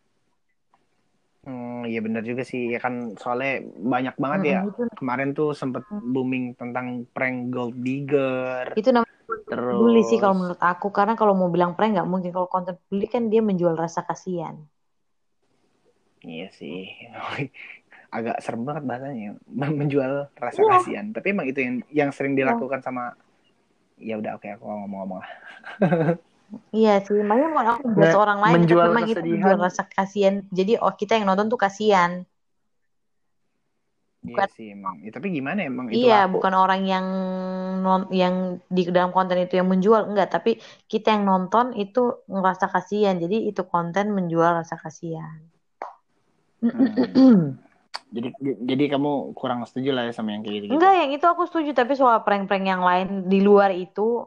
Hmm, 1.40 1.88
iya 1.88 2.04
benar 2.04 2.20
juga 2.20 2.44
sih 2.44 2.68
ya 2.68 2.80
kan 2.80 3.16
soalnya 3.16 3.64
banyak 3.80 4.14
banget 4.20 4.40
ya. 4.44 4.60
Itu, 4.68 4.82
kemarin 4.92 5.32
tuh 5.32 5.56
sempet 5.56 5.84
booming 5.88 6.52
tentang 6.52 7.08
prank 7.16 7.48
gold 7.48 7.76
digger. 7.80 8.76
Itu 8.76 8.92
namanya 8.92 9.08
terus 9.24 9.40
peduli 9.48 10.02
sih 10.04 10.20
kalau 10.20 10.36
menurut 10.36 10.60
aku 10.60 10.92
karena 10.92 11.16
kalau 11.16 11.32
mau 11.32 11.48
bilang 11.48 11.72
prank 11.72 11.96
nggak 11.96 12.08
mungkin. 12.08 12.28
Kalau 12.32 12.48
konten 12.48 12.76
peduli 12.76 13.08
kan 13.08 13.32
dia 13.32 13.40
menjual 13.40 13.72
rasa 13.72 14.04
kasihan. 14.04 14.60
Iya 16.20 16.52
sih 16.52 16.84
agak 18.10 18.36
serem 18.42 18.62
banget 18.66 18.82
bahasanya 18.86 19.30
menjual 19.54 20.12
rasa 20.34 20.60
Iya. 20.60 20.70
kasihan 20.76 21.06
tapi 21.14 21.26
emang 21.30 21.46
itu 21.46 21.60
yang 21.62 21.74
yang 21.90 22.10
sering 22.10 22.34
dilakukan 22.34 22.82
sama 22.82 23.14
ya 24.00 24.18
udah 24.18 24.36
oke 24.36 24.48
aku 24.50 24.64
ngomong-ngomong 24.66 25.18
lah 25.22 25.30
Iya 26.74 26.98
sih, 27.06 27.22
makanya 27.22 27.48
mau 27.54 27.62
aku 27.62 27.86
buat 27.94 28.10
Nah, 28.10 28.18
orang 28.26 28.38
lain 28.42 28.54
menjual 28.58 28.90
tapi 28.90 28.90
memang 28.90 29.06
itu 29.06 29.20
menjual 29.22 29.58
rasa 29.62 29.82
kasihan. 29.86 30.34
Jadi 30.50 30.72
oh 30.82 30.90
kita 30.98 31.14
yang 31.14 31.30
nonton 31.30 31.46
tuh 31.46 31.54
kasihan. 31.54 32.26
iya 34.26 34.34
Bukan- 34.34 34.50
sih 34.58 34.66
emang 34.74 34.94
ya, 35.06 35.10
tapi 35.14 35.26
gimana 35.30 35.60
emang 35.62 35.86
itu 35.94 36.02
Iya, 36.02 36.26
laku. 36.26 36.32
bukan 36.34 36.54
orang 36.58 36.80
yang 36.84 37.06
non 37.80 38.02
yang 38.10 38.34
di 38.66 38.82
dalam 38.90 39.10
konten 39.16 39.38
itu 39.40 39.54
yang 39.62 39.68
menjual 39.70 40.02
enggak, 40.10 40.28
tapi 40.34 40.50
kita 40.90 41.14
yang 41.14 41.24
nonton 41.30 41.66
itu 41.78 42.02
ngerasa 42.26 42.66
kasihan. 42.74 43.14
Jadi 43.22 43.36
itu 43.50 43.62
konten 43.64 44.10
menjual 44.10 44.50
rasa 44.60 44.74
kasihan. 44.74 45.38
Hmm. 46.60 47.56
jadi 48.10 48.28
jadi 48.66 48.84
kamu 48.98 49.38
kurang 49.38 49.62
setuju 49.66 49.94
lah 49.94 50.02
ya 50.06 50.12
sama 50.12 50.34
yang 50.34 50.42
kayak 50.42 50.66
gitu, 50.66 50.74
Enggak, 50.76 50.92
yang 50.98 51.10
itu 51.14 51.26
aku 51.26 51.42
setuju, 51.46 51.70
tapi 51.72 51.94
soal 51.94 52.26
prank-prank 52.26 52.64
yang 52.66 52.82
lain 52.82 53.30
di 53.30 53.38
luar 53.38 53.70
itu 53.70 54.26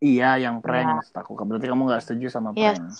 iya 0.00 0.34
yang 0.40 0.58
prank 0.64 0.88
Iya. 0.88 0.96
maksud 0.98 1.14
aku 1.20 1.30
berarti 1.36 1.66
kamu 1.68 1.82
nggak 1.86 2.02
setuju 2.02 2.26
sama 2.32 2.56
ya 2.56 2.72
prank 2.74 2.96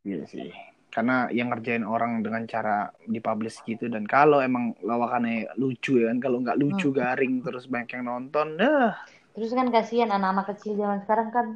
Iya 0.00 0.24
sih. 0.24 0.48
Karena 0.90 1.30
yang 1.30 1.54
ngerjain 1.54 1.86
orang 1.86 2.18
dengan 2.18 2.42
cara 2.50 2.90
dipublish 3.06 3.62
gitu 3.62 3.86
dan 3.86 4.08
kalau 4.10 4.42
emang 4.42 4.74
lawakannya 4.82 5.54
lucu 5.54 6.02
ya 6.02 6.10
kan, 6.10 6.18
kalau 6.18 6.42
nggak 6.42 6.58
lucu 6.58 6.90
Hmm. 6.90 6.98
garing 6.98 7.34
terus 7.46 7.70
banyak 7.70 7.94
yang 7.94 8.04
nonton, 8.10 8.58
dah 8.58 8.98
terus 9.30 9.54
kan 9.54 9.70
kasihan 9.70 10.10
anak-anak 10.10 10.50
kecil 10.56 10.74
zaman 10.74 10.98
sekarang 11.06 11.28
kan 11.30 11.46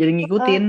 jadi 0.00 0.10
ngikutin. 0.16 0.64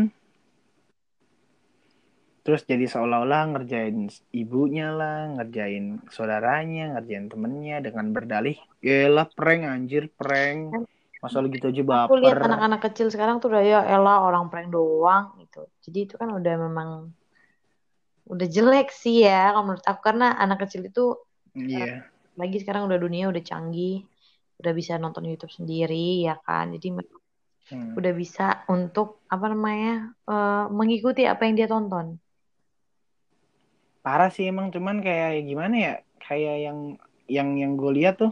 Terus 2.43 2.61
jadi 2.67 2.85
seolah-olah 2.91 3.55
ngerjain 3.55 4.11
ibunya 4.35 4.91
lah, 4.91 5.31
ngerjain 5.39 6.03
saudaranya, 6.11 6.99
ngerjain 6.99 7.31
temennya 7.31 7.77
dengan 7.79 8.11
berdalih, 8.11 8.57
lah 9.15 9.27
prank 9.31 9.63
anjir, 9.63 10.11
prank. 10.19 10.75
Masa 11.23 11.39
lu 11.39 11.47
gitu 11.55 11.71
aja 11.71 11.83
aku 12.03 12.19
lihat 12.19 12.35
baper. 12.35 12.47
anak-anak 12.51 12.79
kecil 12.83 13.07
sekarang 13.07 13.39
tuh 13.39 13.47
udah 13.55 13.63
ya 13.63 13.79
elah 13.95 14.27
orang 14.27 14.51
prank 14.51 14.67
doang 14.75 15.39
gitu. 15.39 15.63
Jadi 15.87 15.97
itu 16.03 16.15
kan 16.19 16.29
udah 16.35 16.53
memang 16.67 16.89
udah 18.27 18.47
jelek 18.55 18.87
sih 18.91 19.23
ya 19.27 19.51
kalau 19.51 19.63
menurut 19.67 19.85
aku 19.87 20.01
karena 20.03 20.25
anak 20.43 20.67
kecil 20.67 20.81
itu 20.83 21.15
Iya. 21.55 22.11
lagi 22.35 22.57
sekarang 22.59 22.89
udah 22.89 22.99
dunia 22.99 23.29
udah 23.31 23.43
canggih, 23.45 24.03
udah 24.59 24.71
bisa 24.75 24.99
nonton 24.99 25.23
YouTube 25.29 25.53
sendiri 25.53 26.27
ya 26.27 26.35
kan. 26.43 26.75
Jadi 26.75 26.87
Hmm. 27.71 27.95
udah 27.95 28.13
bisa 28.21 28.67
untuk 28.67 29.23
apa 29.31 29.45
namanya 29.53 30.11
eh, 30.27 30.65
mengikuti 30.75 31.23
apa 31.23 31.41
yang 31.47 31.55
dia 31.55 31.67
tonton. 31.71 32.19
Parah 34.05 34.29
sih 34.35 34.45
emang 34.51 34.67
cuman 34.75 34.97
kayak 35.05 35.47
gimana 35.49 35.75
ya? 35.85 35.93
Kayak 36.25 36.55
yang 36.65 36.79
yang 37.35 37.49
yang 37.61 37.71
gue 37.79 37.91
lihat 37.97 38.15
tuh 38.21 38.31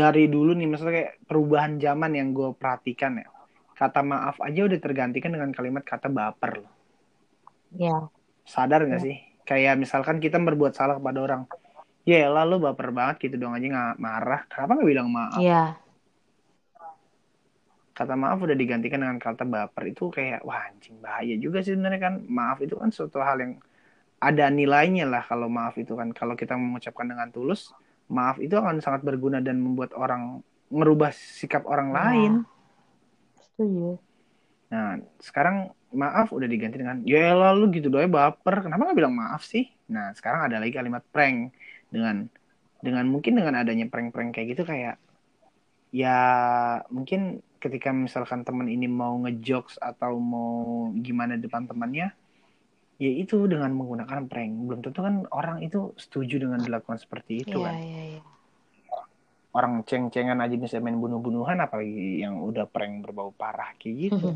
dari 0.00 0.24
dulu 0.34 0.50
nih 0.58 0.66
maksudnya 0.70 0.94
kayak 0.98 1.12
perubahan 1.28 1.72
zaman 1.84 2.12
yang 2.18 2.28
gue 2.38 2.48
perhatikan 2.60 3.12
ya. 3.22 3.28
Kata 3.80 4.00
maaf 4.10 4.36
aja 4.46 4.60
udah 4.68 4.78
tergantikan 4.86 5.32
dengan 5.34 5.50
kalimat 5.56 5.82
kata 5.90 6.08
baper 6.18 6.52
loh. 6.62 6.72
Ya, 7.70 8.10
Sadar 8.52 8.80
gak 8.90 9.00
sih? 9.04 9.16
Kayak 9.48 9.74
misalkan 9.82 10.16
kita 10.24 10.36
berbuat 10.46 10.72
salah 10.78 10.96
kepada 11.00 11.18
orang. 11.26 11.42
Ya 12.08 12.26
lah 12.34 12.44
lu 12.50 12.56
baper 12.64 12.88
banget 12.98 13.16
gitu 13.28 13.36
dong 13.42 13.54
aja 13.56 13.66
nggak 13.74 13.94
marah. 14.06 14.40
Kenapa 14.50 14.70
nggak 14.76 14.88
bilang 14.92 15.08
maaf? 15.12 15.44
iya, 15.44 15.76
Kata 17.98 18.14
maaf 18.22 18.38
udah 18.46 18.56
digantikan 18.56 19.00
dengan 19.04 19.18
kata 19.20 19.44
baper 19.54 19.84
itu 19.92 20.04
kayak 20.16 20.40
wah 20.48 20.60
anjing 20.68 20.96
bahaya 21.04 21.34
juga 21.44 21.58
sih 21.64 21.72
sebenarnya 21.76 22.00
kan. 22.06 22.14
Maaf 22.38 22.58
itu 22.64 22.74
kan 22.80 22.90
suatu 22.96 23.18
hal 23.20 23.36
yang 23.44 23.52
ada 24.20 24.44
nilainya 24.52 25.04
lah 25.12 25.22
kalau 25.30 25.48
maaf 25.48 25.74
itu 25.82 25.92
kan. 26.00 26.08
Kalau 26.18 26.34
kita 26.36 26.54
mengucapkan 26.56 27.06
dengan 27.10 27.28
tulus, 27.34 27.72
maaf 28.16 28.36
itu 28.44 28.54
akan 28.56 28.76
sangat 28.84 29.02
berguna 29.08 29.38
dan 29.46 29.56
membuat 29.64 29.92
orang 29.96 30.22
ngerubah 30.70 31.10
sikap 31.12 31.62
orang 31.66 31.90
Iya. 31.94 31.98
lain. 31.98 32.32
setuju. 33.40 33.98
Nah, 34.70 35.02
sekarang 35.18 35.56
maaf 35.90 36.30
udah 36.30 36.46
diganti 36.46 36.76
dengan 36.78 37.02
ya 37.02 37.34
elah 37.34 37.50
lu 37.58 37.64
gitu 37.74 37.90
doang 37.90 38.10
baper. 38.10 38.54
Kenapa 38.64 38.82
nggak 38.86 38.98
bilang 39.00 39.14
maaf 39.16 39.42
sih? 39.42 39.64
Nah, 39.90 40.14
sekarang 40.14 40.40
ada 40.46 40.56
lagi 40.62 40.72
kalimat 40.78 41.02
prank 41.10 41.50
dengan 41.90 42.16
dengan 42.84 43.04
mungkin 43.12 43.32
dengan 43.38 43.54
adanya 43.60 43.86
prank-prank 43.92 44.30
kayak 44.34 44.48
gitu 44.56 44.62
kayak 44.64 44.96
ya 45.90 46.08
mungkin 46.94 47.42
ketika 47.62 47.90
misalkan 47.92 48.46
teman 48.46 48.70
ini 48.70 48.86
mau 48.86 49.18
ngejokes 49.26 49.76
atau 49.82 50.16
mau 50.22 50.50
gimana 50.96 51.34
depan 51.36 51.66
temannya 51.66 52.14
ya 53.00 53.10
itu 53.10 53.48
dengan 53.48 53.72
menggunakan 53.72 54.28
prank. 54.28 54.52
Belum 54.68 54.80
tentu 54.84 55.00
kan 55.00 55.24
orang 55.32 55.64
itu 55.64 55.96
setuju 55.96 56.44
dengan 56.44 56.60
dilakukan 56.60 57.00
seperti 57.00 57.48
itu 57.48 57.56
Iya, 57.56 57.66
kan. 57.66 57.76
iya, 57.80 58.02
iya. 58.16 58.22
orang 59.50 59.82
ceng-cengan 59.82 60.38
aja 60.38 60.54
bisa 60.54 60.78
main 60.78 60.94
bunuh-bunuhan 60.94 61.58
apalagi 61.58 62.22
yang 62.22 62.38
udah 62.38 62.70
prank 62.70 63.02
berbau 63.02 63.34
parah 63.34 63.74
kayak 63.82 64.14
gitu. 64.14 64.30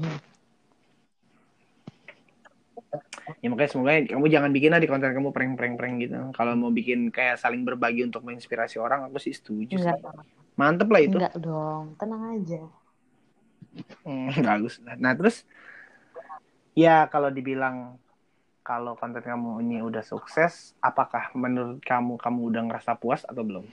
Ya 3.38 3.46
makanya 3.46 3.70
semoga 3.70 3.94
kamu 4.10 4.26
jangan 4.26 4.50
bikin 4.50 4.70
lah 4.74 4.80
di 4.82 4.90
konten 4.90 5.14
kamu 5.14 5.30
prank-prank-prank 5.30 5.94
gitu. 6.02 6.18
Kalau 6.34 6.58
mau 6.58 6.74
bikin 6.74 7.14
kayak 7.14 7.38
saling 7.38 7.62
berbagi 7.62 8.02
untuk 8.02 8.26
menginspirasi 8.26 8.82
orang 8.82 9.06
aku 9.06 9.22
sih 9.22 9.30
setuju 9.30 9.78
sih. 9.78 9.86
Enggak, 9.86 10.02
mantep 10.58 10.88
lah 10.90 11.02
itu. 11.02 11.16
Enggak 11.22 11.34
dong. 11.38 11.94
Tenang 11.94 12.22
aja. 12.34 12.62
Hmm, 14.02 14.30
bagus. 14.50 14.82
Nah 14.82 15.14
terus 15.14 15.46
ya 16.74 17.06
kalau 17.06 17.30
dibilang 17.30 18.02
kalau 18.64 18.96
konten 18.96 19.20
kamu 19.20 19.60
ini 19.60 19.76
udah 19.84 20.00
sukses 20.00 20.72
apakah 20.80 21.28
menurut 21.36 21.84
kamu 21.84 22.16
kamu 22.16 22.40
udah 22.48 22.62
ngerasa 22.72 22.96
puas 22.96 23.22
atau 23.28 23.44
belum 23.44 23.68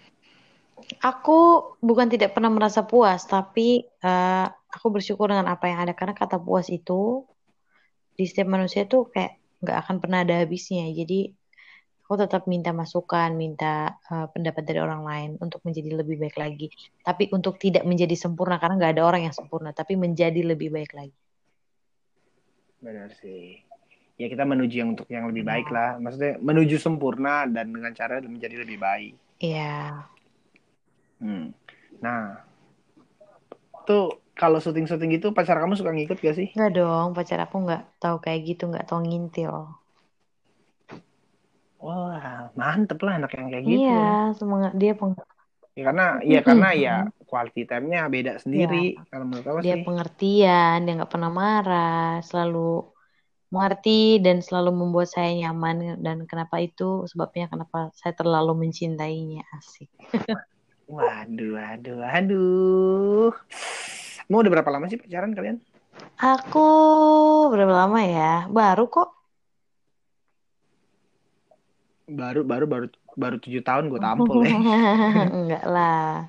Aku 1.02 1.38
bukan 1.78 2.10
tidak 2.10 2.34
pernah 2.34 2.50
merasa 2.50 2.82
puas, 2.90 3.30
tapi 3.30 3.86
eh, 3.86 4.48
aku 4.50 4.88
bersyukur 4.90 5.30
dengan 5.30 5.46
apa 5.54 5.70
yang 5.70 5.80
ada 5.86 5.94
karena 5.94 6.18
kata 6.18 6.42
puas 6.42 6.74
itu 6.74 7.22
di 8.18 8.26
setiap 8.26 8.50
manusia 8.50 8.90
tuh 8.90 9.08
kayak 9.14 9.38
nggak 9.62 9.78
akan 9.78 9.96
pernah 10.02 10.26
ada 10.26 10.42
habisnya. 10.42 10.90
Jadi 10.90 11.30
aku 12.02 12.14
tetap 12.18 12.50
minta 12.50 12.74
masukan, 12.74 13.30
minta 13.38 13.94
eh, 14.10 14.28
pendapat 14.34 14.64
dari 14.66 14.80
orang 14.82 15.06
lain 15.06 15.30
untuk 15.38 15.62
menjadi 15.62 16.02
lebih 16.02 16.18
baik 16.18 16.38
lagi. 16.42 16.68
Tapi 17.06 17.30
untuk 17.30 17.62
tidak 17.62 17.86
menjadi 17.86 18.18
sempurna 18.18 18.58
karena 18.58 18.76
nggak 18.82 18.94
ada 18.98 19.04
orang 19.06 19.22
yang 19.30 19.36
sempurna, 19.38 19.70
tapi 19.78 19.94
menjadi 19.96 20.42
lebih 20.42 20.74
baik 20.74 20.98
lagi. 20.98 21.16
benar 22.82 23.14
sih 23.14 23.62
ya 24.22 24.28
kita 24.30 24.46
menuju 24.46 24.76
yang 24.78 24.90
untuk 24.94 25.08
yang 25.10 25.26
lebih 25.26 25.42
baik 25.42 25.68
lah 25.74 25.98
maksudnya 25.98 26.38
menuju 26.38 26.78
sempurna 26.78 27.50
dan 27.50 27.74
dengan 27.74 27.92
cara 27.98 28.22
menjadi 28.22 28.62
lebih 28.62 28.78
baik 28.78 29.14
Iya. 29.42 30.06
Hmm. 31.18 31.50
Nah, 31.98 32.46
tuh 33.90 34.22
kalau 34.38 34.62
syuting-syuting 34.62 35.18
gitu 35.18 35.34
pacar 35.34 35.58
kamu 35.58 35.74
suka 35.74 35.90
ngikut 35.98 36.22
gak 36.22 36.38
sih? 36.38 36.48
Nggak 36.54 36.72
dong, 36.78 37.08
pacar 37.18 37.42
aku 37.42 37.58
nggak 37.66 37.82
tahu 37.98 38.22
kayak 38.22 38.42
gitu, 38.46 38.70
nggak 38.70 38.86
tahu 38.86 39.02
ngintil. 39.02 39.54
Wah, 41.82 42.54
mantep 42.54 43.02
lah 43.02 43.18
anak 43.18 43.34
yang 43.34 43.50
kayak 43.50 43.66
gitu. 43.66 43.90
Iya, 43.90 44.38
semangat 44.38 44.74
dia 44.78 44.94
peng 44.94 45.18
Ya, 45.72 45.88
karena 45.88 46.20
ya 46.20 46.40
karena 46.44 46.70
ya 46.76 46.96
quality 47.32 47.64
time-nya 47.64 48.06
beda 48.12 48.38
sendiri. 48.44 49.00
Iya. 49.00 49.08
Kalau 49.10 49.26
menurut 49.26 49.46
aku 49.48 49.60
dia 49.66 49.80
sih. 49.80 49.86
pengertian, 49.88 50.78
dia 50.86 50.94
nggak 51.00 51.10
pernah 51.10 51.32
marah, 51.32 52.20
selalu 52.22 52.91
mengerti 53.52 54.24
dan 54.24 54.40
selalu 54.40 54.72
membuat 54.72 55.12
saya 55.12 55.36
nyaman 55.36 56.00
dan 56.00 56.24
kenapa 56.24 56.64
itu 56.64 57.04
sebabnya 57.12 57.52
kenapa 57.52 57.92
saya 57.92 58.16
terlalu 58.16 58.66
mencintainya 58.68 59.44
asik. 59.60 59.92
Waduh, 60.92 61.56
waduh, 61.56 62.04
waduh. 62.04 63.32
Mau 64.28 64.44
udah 64.44 64.52
berapa 64.52 64.76
lama 64.76 64.92
sih 64.92 65.00
pacaran 65.00 65.32
kalian? 65.32 65.64
Aku 66.20 66.68
berapa 67.48 67.72
lama 67.72 68.04
ya? 68.04 68.52
Baru 68.52 68.92
kok. 68.92 69.08
Baru, 72.12 72.44
baru, 72.44 72.68
baru, 72.68 72.88
baru 73.16 73.40
tujuh 73.40 73.64
tahun 73.64 73.88
gue 73.88 74.04
tampol 74.04 74.44
ya. 74.44 74.52
Enggak 75.40 75.64
lah. 75.64 76.28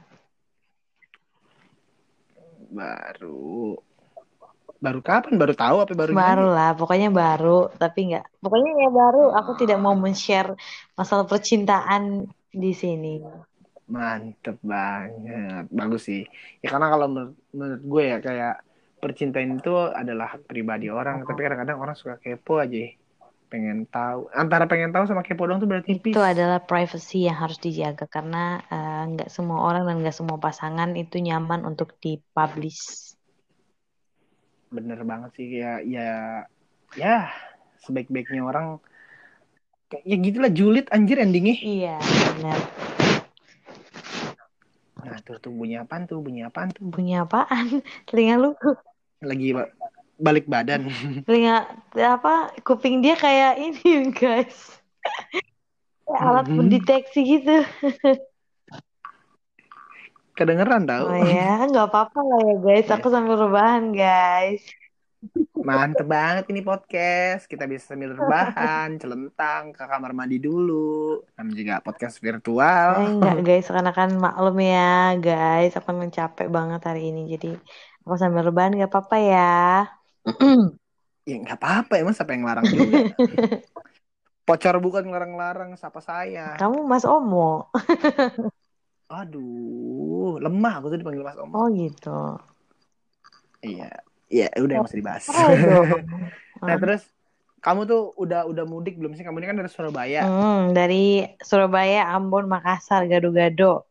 Baru. 2.70 3.82
Baru 4.82 4.98
kapan? 4.98 5.38
Baru 5.38 5.54
tahu 5.54 5.76
apa 5.86 5.92
baru 5.94 6.10
Baru 6.10 6.46
lah, 6.50 6.74
pokoknya 6.74 7.08
baru, 7.14 7.70
tapi 7.78 8.10
nggak. 8.10 8.42
Pokoknya 8.42 8.70
ya 8.82 8.90
baru. 8.90 9.30
Aku 9.38 9.54
tidak 9.54 9.78
mau 9.78 9.94
men-share 9.94 10.58
masalah 10.98 11.22
percintaan 11.22 12.26
di 12.50 12.72
sini. 12.74 13.22
Mantep 13.86 14.58
banget. 14.58 15.70
Bagus 15.70 16.10
sih. 16.10 16.26
Ya 16.58 16.68
karena 16.74 16.90
kalau 16.90 17.06
menurut, 17.06 17.34
menurut 17.54 17.82
gue 17.86 18.04
ya 18.10 18.18
kayak 18.18 18.54
percintaan 18.98 19.62
itu 19.62 19.74
adalah 19.90 20.34
hak 20.34 20.50
pribadi 20.50 20.90
orang, 20.90 21.22
tapi 21.26 21.46
kadang-kadang 21.46 21.78
orang 21.78 21.94
suka 21.94 22.18
kepo 22.18 22.58
aja. 22.58 22.82
Pengen 23.52 23.84
tahu. 23.84 24.32
Antara 24.32 24.64
pengen 24.64 24.90
tahu 24.96 25.04
sama 25.04 25.20
kepo 25.22 25.44
dong 25.44 25.60
tuh 25.60 25.68
berarti 25.68 26.00
tipis. 26.00 26.16
Itu 26.16 26.24
adalah 26.24 26.64
privacy 26.64 27.28
yang 27.28 27.36
harus 27.36 27.60
dijaga 27.60 28.08
karena 28.08 28.64
eh, 28.66 29.02
nggak 29.12 29.28
semua 29.28 29.62
orang 29.62 29.86
dan 29.86 30.00
nggak 30.00 30.16
semua 30.16 30.40
pasangan 30.40 30.90
itu 30.96 31.20
nyaman 31.20 31.68
untuk 31.68 31.94
dipublish. 32.00 33.11
Bener 34.72 35.00
banget 35.04 35.30
sih 35.36 35.60
ya 35.60 35.84
ya 35.84 36.08
ya 36.96 37.28
sebaik-baiknya 37.84 38.40
orang 38.40 38.80
kayak 39.92 40.04
ya 40.08 40.16
gitulah 40.16 40.48
julid 40.48 40.88
anjir 40.88 41.20
endingnya. 41.20 41.56
Iya, 41.60 41.96
benar. 42.40 42.58
Nah, 45.02 45.18
tuh 45.20 45.36
tuh 45.36 45.52
bunyi 45.52 45.76
apaan 45.76 46.08
tuh? 46.08 46.22
Bunyi 46.24 46.46
apaan 46.46 46.72
tuh? 46.72 46.88
Bunyi 46.88 47.20
apaan? 47.20 47.84
Telinga 48.08 48.40
lu, 48.40 48.50
Lagi 49.20 49.52
ba- 49.52 49.68
balik 50.16 50.48
badan. 50.48 50.88
telinga 51.28 51.68
apa? 51.98 52.54
Kuping 52.64 53.04
dia 53.04 53.18
kayak 53.18 53.60
ini, 53.60 54.08
guys. 54.14 54.80
Alat 56.08 56.48
Mhm. 56.48 56.56
pendeteksi 56.56 57.20
gitu. 57.20 57.56
Kedengeran 60.42 60.82
tau? 60.84 61.06
Oh 61.06 61.22
ya, 61.22 61.70
nggak 61.70 61.86
apa-apa 61.86 62.18
lah 62.18 62.40
ya 62.42 62.54
guys. 62.58 62.86
Iya. 62.90 62.98
Aku 62.98 63.08
sambil 63.14 63.38
rebahan 63.38 63.94
guys. 63.94 64.62
Mantep 65.54 66.02
banget 66.02 66.50
ini 66.50 66.66
podcast. 66.66 67.46
Kita 67.46 67.70
bisa 67.70 67.94
sambil 67.94 68.10
rebahan, 68.10 68.98
celentang, 68.98 69.70
ke 69.70 69.86
kamar 69.86 70.10
mandi 70.10 70.42
dulu. 70.42 71.22
Namanya 71.38 71.54
juga 71.54 71.74
podcast 71.78 72.18
Eh, 72.18 72.22
virtual. 72.26 72.88
enggak 72.98 73.38
guys, 73.46 73.70
karena 73.70 73.94
kan 73.94 74.10
maklum 74.18 74.58
ya 74.58 75.14
guys. 75.14 75.78
Aku 75.78 75.94
memang 75.94 76.10
capek 76.10 76.50
banget 76.50 76.82
hari 76.82 77.14
ini. 77.14 77.30
Jadi 77.30 77.54
aku 78.02 78.18
sambil 78.18 78.42
rebahan 78.42 78.74
nggak 78.74 78.90
apa-apa 78.90 79.16
ya. 79.22 79.54
Ya 81.22 81.38
nggak 81.38 81.54
apa-apa, 81.54 82.02
emang 82.02 82.18
siapa 82.18 82.34
yang 82.34 82.42
larang 82.42 82.66
juga. 82.66 83.14
Pocor 84.50 84.82
bukan 84.82 85.06
ngelarang-larang, 85.06 85.78
siapa 85.78 86.02
saya. 86.02 86.58
Kamu 86.58 86.82
Mas 86.82 87.06
Omo. 87.06 87.70
Aduh, 89.12 90.40
lemah 90.40 90.80
aku 90.80 90.86
tuh 90.88 90.98
dipanggil 90.98 91.20
Mas 91.20 91.36
Om. 91.36 91.52
Oh 91.52 91.68
gitu. 91.68 92.40
Iya, 93.60 93.90
iya 94.32 94.46
udah 94.56 94.74
yang 94.80 94.84
mesti 94.88 94.98
dibahas. 94.98 95.24
Oh 95.28 95.52
dong. 95.52 95.88
Nah 96.62 96.78
terus 96.78 97.02
kamu 97.58 97.90
tuh 97.90 98.14
udah 98.18 98.46
udah 98.46 98.64
mudik 98.66 98.94
belum 98.98 99.18
sih? 99.18 99.26
Kamu 99.26 99.42
ini 99.42 99.50
kan 99.50 99.58
dari 99.58 99.70
Surabaya. 99.70 100.22
Hmm, 100.26 100.70
dari 100.70 101.26
Surabaya, 101.42 102.10
Ambon, 102.14 102.46
Makassar, 102.46 103.06
Gado-Gado. 103.10 103.86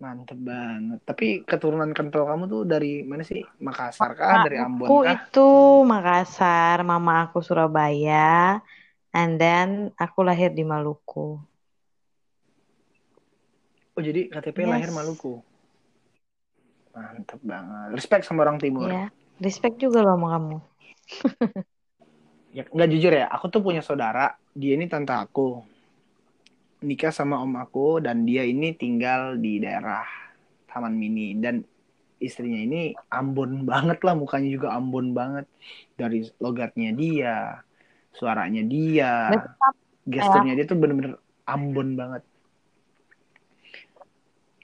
Mantep 0.00 0.40
banget. 0.40 0.98
Tapi 1.04 1.26
keturunan 1.44 1.92
kental 1.92 2.24
kamu 2.24 2.44
tuh 2.48 2.62
dari 2.64 3.04
mana 3.04 3.20
sih? 3.20 3.44
Makassar 3.60 4.16
kah? 4.16 4.48
Dari 4.48 4.56
Ambon 4.56 4.88
Aku 4.88 4.96
kah? 5.04 5.12
itu 5.12 5.48
Makassar, 5.84 6.80
mama 6.88 7.28
aku 7.28 7.44
Surabaya, 7.44 8.60
and 9.12 9.36
then 9.36 9.92
aku 10.00 10.24
lahir 10.24 10.56
di 10.56 10.64
Maluku. 10.64 11.49
Oh 14.00 14.02
jadi 14.02 14.32
KTP 14.32 14.64
Yes. 14.64 14.70
lahir 14.72 14.90
Maluku. 14.96 15.44
Mantep 16.96 17.40
banget. 17.44 17.88
Respect 17.92 18.24
sama 18.24 18.48
orang 18.48 18.56
timur. 18.56 18.88
Ya, 18.88 19.12
respect 19.44 19.76
juga 19.76 20.00
loh 20.00 20.16
sama 20.16 20.28
kamu. 20.32 20.56
Ya 22.50 22.66
nggak 22.66 22.90
jujur 22.90 23.12
ya. 23.14 23.30
Aku 23.30 23.46
tuh 23.46 23.62
punya 23.62 23.78
saudara. 23.78 24.34
Dia 24.58 24.74
ini 24.74 24.90
tante 24.90 25.14
aku. 25.14 25.62
Nikah 26.82 27.14
sama 27.14 27.38
om 27.38 27.54
aku 27.60 28.02
dan 28.02 28.26
dia 28.26 28.42
ini 28.42 28.74
tinggal 28.74 29.38
di 29.38 29.62
daerah 29.62 30.02
Taman 30.66 30.96
Mini 30.98 31.38
dan 31.38 31.62
istrinya 32.18 32.58
ini 32.58 32.90
Ambon 33.12 33.62
banget 33.62 34.02
lah 34.02 34.18
mukanya 34.18 34.50
juga 34.50 34.74
Ambon 34.74 35.14
banget 35.14 35.46
dari 35.94 36.26
logatnya 36.42 36.90
dia 36.90 37.62
suaranya 38.16 38.66
dia 38.66 39.30
gesturnya 40.08 40.58
dia 40.58 40.66
tuh 40.66 40.74
bener-bener 40.80 41.22
Ambon 41.46 41.94
banget 41.94 42.26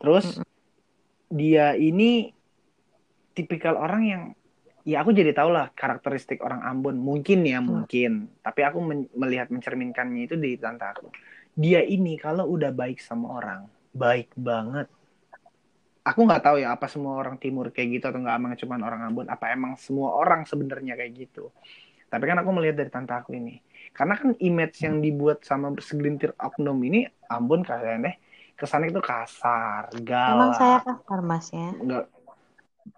terus 0.06 0.38
dia 1.26 1.74
ini 1.74 2.30
tipikal 3.34 3.74
orang 3.74 4.02
yang 4.06 4.22
ya 4.86 5.02
aku 5.02 5.10
jadi 5.10 5.34
tau 5.34 5.50
lah 5.50 5.74
karakteristik 5.74 6.38
orang 6.46 6.62
Ambon. 6.62 6.94
Mungkin 7.02 7.42
ya 7.42 7.58
Hmm. 7.58 7.82
mungkin. 7.82 8.30
Tapi 8.38 8.60
aku 8.62 8.78
men- 8.78 9.10
melihat 9.18 9.50
mencerminkannya 9.50 10.30
itu 10.30 10.38
di 10.38 10.54
tante 10.54 10.86
aku. 10.86 11.10
Dia 11.58 11.82
ini 11.82 12.14
kalau 12.14 12.46
udah 12.54 12.70
baik 12.70 13.02
sama 13.02 13.42
orang 13.42 13.66
baik 13.90 14.30
banget. 14.38 14.86
Aku 16.06 16.22
nggak 16.22 16.38
tahu 16.46 16.62
ya 16.62 16.70
apa 16.70 16.86
semua 16.86 17.18
orang 17.18 17.34
timur 17.34 17.74
kayak 17.74 17.98
gitu 17.98 18.04
atau 18.06 18.22
nggak 18.22 18.36
emang 18.38 18.52
cuma 18.54 18.78
orang 18.78 19.02
Ambon. 19.10 19.26
Apa 19.26 19.50
emang 19.50 19.74
semua 19.74 20.14
orang 20.14 20.46
sebenarnya 20.46 20.94
kayak 20.94 21.12
gitu. 21.18 21.50
Tapi 22.06 22.22
kan 22.22 22.38
aku 22.38 22.54
melihat 22.54 22.86
dari 22.86 22.90
tante 22.94 23.10
aku 23.10 23.34
ini. 23.34 23.58
Karena 23.90 24.14
kan 24.14 24.38
image 24.38 24.86
yang 24.86 25.02
dibuat 25.02 25.42
sama 25.42 25.74
segelintir 25.82 26.30
oknum 26.38 26.78
ini 26.86 27.10
Ambon 27.26 27.66
kayaknya 27.66 28.14
kesannya 28.56 28.88
itu 28.90 29.02
kasar 29.04 29.92
Emang 30.08 30.50
saya 30.56 30.80
galak 30.80 31.04
kasar 31.04 31.20
mas 31.20 31.46
ya. 31.52 31.70
nggak 31.76 32.04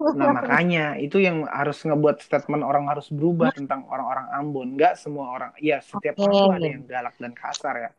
Nah 0.08 0.32
makanya 0.32 0.96
itu 0.96 1.20
yang 1.20 1.44
harus 1.44 1.84
ngebuat 1.84 2.24
statement 2.24 2.64
orang 2.64 2.88
harus 2.88 3.12
berubah 3.12 3.52
tentang 3.52 3.84
orang-orang 3.92 4.26
Ambon. 4.32 4.68
Nggak 4.78 4.96
semua 4.96 5.36
orang, 5.36 5.50
ya 5.60 5.84
setiap 5.84 6.16
Oke. 6.16 6.32
orang 6.32 6.56
ada 6.56 6.66
yang 6.66 6.82
galak 6.88 7.14
dan 7.20 7.32
kasar 7.36 7.74
ya. 7.76 7.90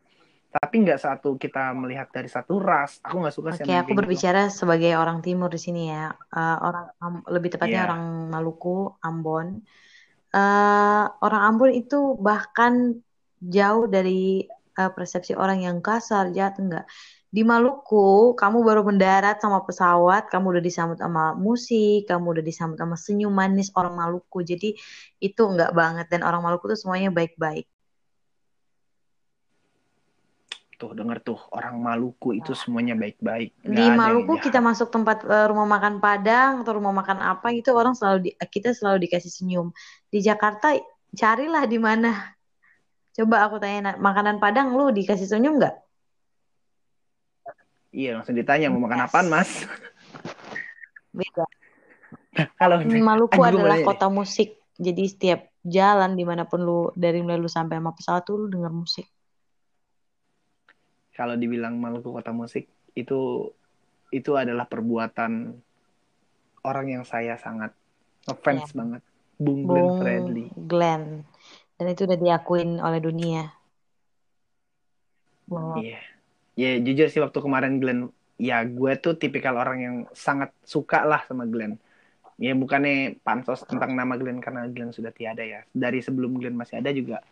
Tapi 0.50 0.76
nggak 0.82 0.98
satu 0.98 1.38
kita 1.38 1.78
melihat 1.78 2.10
dari 2.10 2.26
satu 2.26 2.58
ras. 2.58 2.98
Aku 3.06 3.22
nggak 3.22 3.36
suka 3.36 3.50
sih 3.54 3.62
Oke, 3.62 3.74
aku 3.78 3.91
gitu. 3.93 4.00
berbicara 4.02 4.50
sebagai 4.50 4.98
orang 4.98 5.22
timur 5.22 5.54
di 5.54 5.62
sini 5.62 5.93
ya. 5.93 6.10
Eh, 6.10 6.58
orang 6.65 6.86
Am- 6.98 7.26
lebih 7.30 7.54
tepatnya 7.54 7.86
Iya. 7.86 7.88
orang 7.93 8.04
Maluku, 8.34 8.78
Ambon. 9.06 9.48
Eh, 10.34 11.04
orang 11.26 11.41
Ambon 11.54 11.72
itu 11.74 12.17
bahkan 12.17 12.98
jauh 13.38 13.86
dari 13.86 14.50
eh, 14.80 14.91
persepsi 14.95 15.38
orang 15.38 15.62
yang 15.67 15.78
kasar, 15.86 16.34
jahat 16.34 16.58
enggak. 16.58 16.89
Di 17.30 17.46
Maluku, 17.46 18.34
kamu 18.34 18.58
baru 18.65 18.82
mendarat 18.82 19.38
sama 19.38 19.62
pesawat, 19.62 20.34
kamu 20.34 20.58
udah 20.58 20.63
disambut 20.65 20.98
sama 20.98 21.38
musik, 21.38 22.10
kamu 22.10 22.26
udah 22.34 22.44
disambut 22.50 22.78
sama 22.82 22.98
senyum 22.98 23.30
manis 23.30 23.70
orang 23.78 23.94
Maluku. 23.94 24.42
Jadi 24.42 24.74
itu 25.22 25.42
enggak 25.46 25.70
banget 25.78 26.10
dan 26.10 26.26
orang 26.26 26.42
Maluku 26.42 26.65
tuh 26.74 26.80
semuanya 26.82 27.13
baik-baik. 27.13 27.70
Tuh 30.82 30.96
denger 30.98 31.22
tuh 31.22 31.38
orang 31.54 31.78
Maluku 31.78 32.34
itu 32.34 32.58
semuanya 32.58 32.98
baik-baik. 32.98 33.54
Di 33.62 33.94
Maluku 33.94 34.42
kita 34.42 34.58
masuk 34.58 34.89
tempat 34.89 35.22
eh, 35.28 35.46
rumah 35.54 35.70
makan 35.70 36.02
Padang 36.02 36.65
atau 36.65 36.82
rumah 36.82 36.98
makan 36.98 37.22
apa 37.22 37.54
itu 37.54 37.70
orang 37.76 37.94
selalu 37.94 38.18
di, 38.26 38.32
kita 38.34 38.74
selalu 38.74 39.06
dikasih 39.06 39.30
senyum. 39.30 39.70
Di 40.10 40.18
Jakarta 40.18 40.74
carilah 41.13 41.70
di 41.70 41.78
mana. 41.78 42.34
Coba 43.13 43.46
aku 43.46 43.62
tanya 43.62 43.94
"Na- 43.94 44.00
makanan 44.02 44.42
Padang 44.42 44.74
lu 44.74 44.89
dikasih 44.89 45.30
senyum 45.30 45.62
nggak? 45.62 45.88
Iya 47.89 48.21
langsung 48.21 48.38
ditanya 48.38 48.69
mau 48.69 48.82
makan 48.86 49.10
apaan 49.10 49.28
mas? 49.28 49.65
Beda. 51.10 51.45
Kalau 52.62 52.86
Maluku 52.86 53.41
adalah 53.41 53.82
kota 53.82 54.08
musik. 54.08 54.62
Jadi 54.80 55.04
setiap 55.10 55.49
jalan 55.65 56.15
di 56.15 56.23
mana 56.23 56.47
pun 56.47 56.63
lu 56.63 56.80
dari 56.95 57.19
mulai 57.19 57.36
lu 57.41 57.52
sampai 57.52 57.82
sama 57.82 57.91
pesawat 57.91 58.23
tuh 58.23 58.45
lu 58.45 58.47
denger 58.47 58.71
musik. 58.71 59.08
kalau 61.19 61.36
dibilang 61.36 61.75
Maluku 61.75 62.15
kota 62.15 62.32
musik 62.32 62.71
itu 62.95 63.52
itu 64.08 64.32
adalah 64.39 64.63
perbuatan 64.63 65.52
orang 66.63 66.88
yang 66.88 67.04
saya 67.04 67.36
sangat 67.36 67.75
ngefans 68.23 68.71
Iya. 68.71 68.75
banget. 68.80 69.02
Bung 69.36 69.67
Glenn 69.67 69.84
Bung 69.91 69.99
Fredly. 69.99 70.45
Glenn. 70.56 71.04
Dan 71.75 71.86
itu 71.91 72.08
udah 72.08 72.15
diakuin 72.15 72.80
oleh 72.80 72.99
dunia. 73.04 73.52
Iya. 75.84 75.99
Ya 76.60 76.76
jujur 76.76 77.08
sih 77.08 77.24
waktu 77.24 77.39
kemarin 77.39 77.80
Glenn, 77.80 78.12
ya 78.36 78.67
gue 78.67 78.91
tuh 79.00 79.15
tipikal 79.15 79.56
orang 79.56 79.80
yang 79.80 79.95
sangat 80.12 80.52
suka 80.67 81.08
lah 81.08 81.24
sama 81.24 81.48
Glenn. 81.48 81.80
Ya 82.36 82.52
bukannya 82.52 83.19
pansos 83.24 83.63
tentang 83.63 83.95
nama 83.95 84.19
Glenn 84.19 84.43
karena 84.43 84.67
Glenn 84.67 84.91
sudah 84.91 85.15
tiada 85.15 85.39
ya. 85.39 85.63
Dari 85.72 86.04
sebelum 86.04 86.36
Glenn 86.36 86.60
masih 86.60 86.84
ada 86.84 86.91
juga 86.91 87.24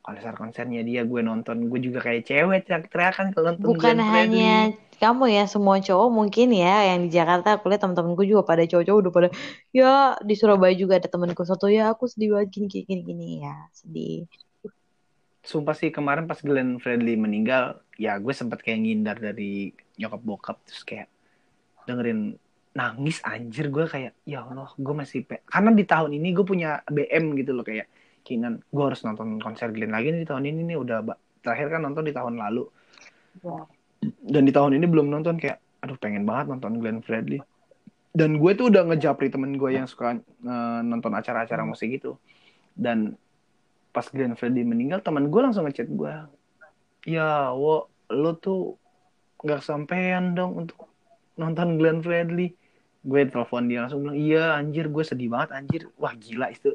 konser-konsernya 0.00 0.80
dia 0.80 1.04
gue 1.04 1.20
nonton. 1.20 1.68
Gue 1.68 1.80
juga 1.80 2.00
kayak 2.00 2.24
cewek 2.24 2.60
teriak-teriakan 2.64 3.36
kalau 3.36 3.52
nonton 3.52 3.68
Bukan 3.76 3.80
Glenn 3.80 4.00
Fredly. 4.00 4.40
hanya 4.40 4.56
kamu 4.94 5.24
ya, 5.28 5.44
semua 5.44 5.76
cowok 5.84 6.08
mungkin 6.08 6.48
ya 6.54 6.94
yang 6.94 7.04
di 7.04 7.10
Jakarta 7.12 7.60
aku 7.60 7.68
lihat 7.68 7.84
teman-temanku 7.84 8.24
juga 8.24 8.48
pada 8.48 8.64
cowok-cowok 8.64 9.00
udah 9.04 9.12
pada 9.12 9.28
ya 9.76 10.16
di 10.24 10.34
Surabaya 10.38 10.72
juga 10.72 10.96
ada 10.96 11.08
temanku 11.10 11.44
satu 11.44 11.68
ya 11.68 11.92
aku 11.92 12.08
sedih 12.08 12.32
banget 12.36 12.48
gini 12.56 12.66
gini 12.72 12.84
gini, 12.88 13.02
gini 13.04 13.26
ya 13.44 13.56
sedih. 13.76 14.24
Sumpah 15.44 15.76
sih 15.76 15.92
kemarin 15.92 16.24
pas 16.24 16.40
Glenn 16.40 16.80
Fredly 16.80 17.20
meninggal, 17.20 17.83
ya 18.00 18.18
gue 18.18 18.34
sempat 18.34 18.60
kayak 18.62 18.78
ngindar 18.82 19.16
dari 19.18 19.70
nyokap 19.98 20.22
bokap 20.22 20.56
terus 20.66 20.82
kayak 20.82 21.08
dengerin 21.86 22.34
nangis 22.74 23.22
anjir 23.22 23.70
gue 23.70 23.86
kayak 23.86 24.18
ya 24.26 24.42
Allah 24.42 24.70
gue 24.74 24.94
masih 24.94 25.22
pe 25.22 25.46
karena 25.46 25.70
di 25.70 25.84
tahun 25.86 26.10
ini 26.18 26.28
gue 26.34 26.42
punya 26.42 26.82
BM 26.90 27.38
gitu 27.38 27.54
loh 27.54 27.62
kayak 27.62 27.86
keinginan 28.26 28.58
gue 28.66 28.84
harus 28.84 29.04
nonton 29.06 29.38
konser 29.38 29.70
Glenn 29.70 29.94
lagi 29.94 30.10
nih 30.10 30.26
di 30.26 30.28
tahun 30.28 30.44
ini 30.50 30.60
nih 30.74 30.78
udah 30.80 30.98
terakhir 31.44 31.76
kan 31.76 31.80
nonton 31.84 32.08
di 32.08 32.12
tahun 32.16 32.40
lalu. 32.40 32.64
Dan 34.24 34.42
di 34.48 34.52
tahun 34.52 34.80
ini 34.80 34.88
belum 34.88 35.12
nonton 35.12 35.36
kayak 35.36 35.60
aduh 35.84 36.00
pengen 36.00 36.24
banget 36.24 36.56
nonton 36.56 36.80
Glenn 36.80 37.04
Fredly. 37.04 37.44
Dan 38.16 38.40
gue 38.40 38.52
tuh 38.56 38.72
udah 38.72 38.88
ngejapri 38.88 39.28
temen 39.28 39.60
gue 39.60 39.76
yang 39.76 39.84
suka 39.84 40.16
eh, 40.24 40.80
nonton 40.80 41.12
acara-acara 41.12 41.68
musik 41.68 42.00
gitu 42.00 42.16
dan 42.74 43.14
pas 43.94 44.10
Glenn 44.10 44.34
Fredly 44.34 44.66
meninggal 44.66 45.00
teman 45.00 45.30
gue 45.30 45.40
langsung 45.40 45.64
ngechat 45.64 45.86
gue 45.86 46.12
ya 47.04 47.52
wo 47.52 47.88
lo 48.10 48.36
tuh 48.36 48.76
nggak 49.44 49.60
sampean 49.60 50.32
dong 50.32 50.56
untuk 50.64 50.88
nonton 51.36 51.76
Glenn 51.76 52.00
Fredly. 52.00 52.56
Gue 53.04 53.28
telepon 53.28 53.68
dia 53.68 53.84
langsung 53.84 54.00
bilang 54.00 54.16
iya 54.16 54.56
anjir 54.56 54.88
gue 54.88 55.04
sedih 55.04 55.28
banget 55.28 55.52
anjir. 55.52 55.82
Wah 56.00 56.16
gila 56.16 56.48
itu. 56.48 56.72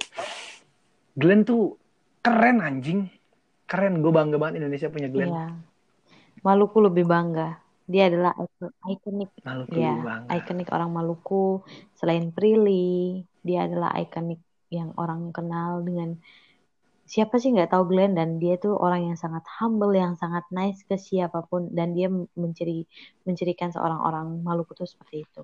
Glenn 1.18 1.42
tuh 1.42 1.76
keren 2.22 2.62
anjing. 2.62 3.10
Keren 3.66 4.02
gue 4.02 4.12
bangga 4.14 4.38
banget 4.38 4.62
Indonesia 4.62 4.94
punya 4.94 5.10
Glenn. 5.10 5.34
Iya. 5.34 5.48
Maluku 6.46 6.78
lebih 6.86 7.10
bangga. 7.10 7.58
Dia 7.90 8.06
adalah 8.06 8.38
iko- 8.38 8.78
ikonik 8.86 9.34
Maluku 9.42 9.82
ya, 9.82 9.98
bangga. 9.98 10.30
ikonik 10.38 10.70
orang 10.70 10.90
Maluku. 10.94 11.66
Selain 11.98 12.30
Prilly, 12.30 13.26
dia 13.42 13.66
adalah 13.66 13.98
ikonik 13.98 14.38
yang 14.70 14.94
orang 15.02 15.34
kenal 15.34 15.82
dengan 15.82 16.22
siapa 17.10 17.42
sih 17.42 17.50
nggak 17.50 17.74
tahu 17.74 17.90
Glenn 17.90 18.14
dan 18.14 18.38
dia 18.38 18.62
tuh 18.62 18.78
orang 18.78 19.10
yang 19.10 19.18
sangat 19.18 19.42
humble, 19.58 19.98
yang 19.98 20.14
sangat 20.14 20.46
nice 20.54 20.86
ke 20.86 20.94
siapa 20.94 21.42
pun 21.50 21.74
dan 21.74 21.98
dia 21.98 22.06
menciri 22.38 22.86
mencirikan 23.26 23.74
seorang 23.74 23.98
orang 23.98 24.28
Maluku 24.46 24.78
tuh 24.78 24.86
seperti 24.86 25.26
itu. 25.26 25.42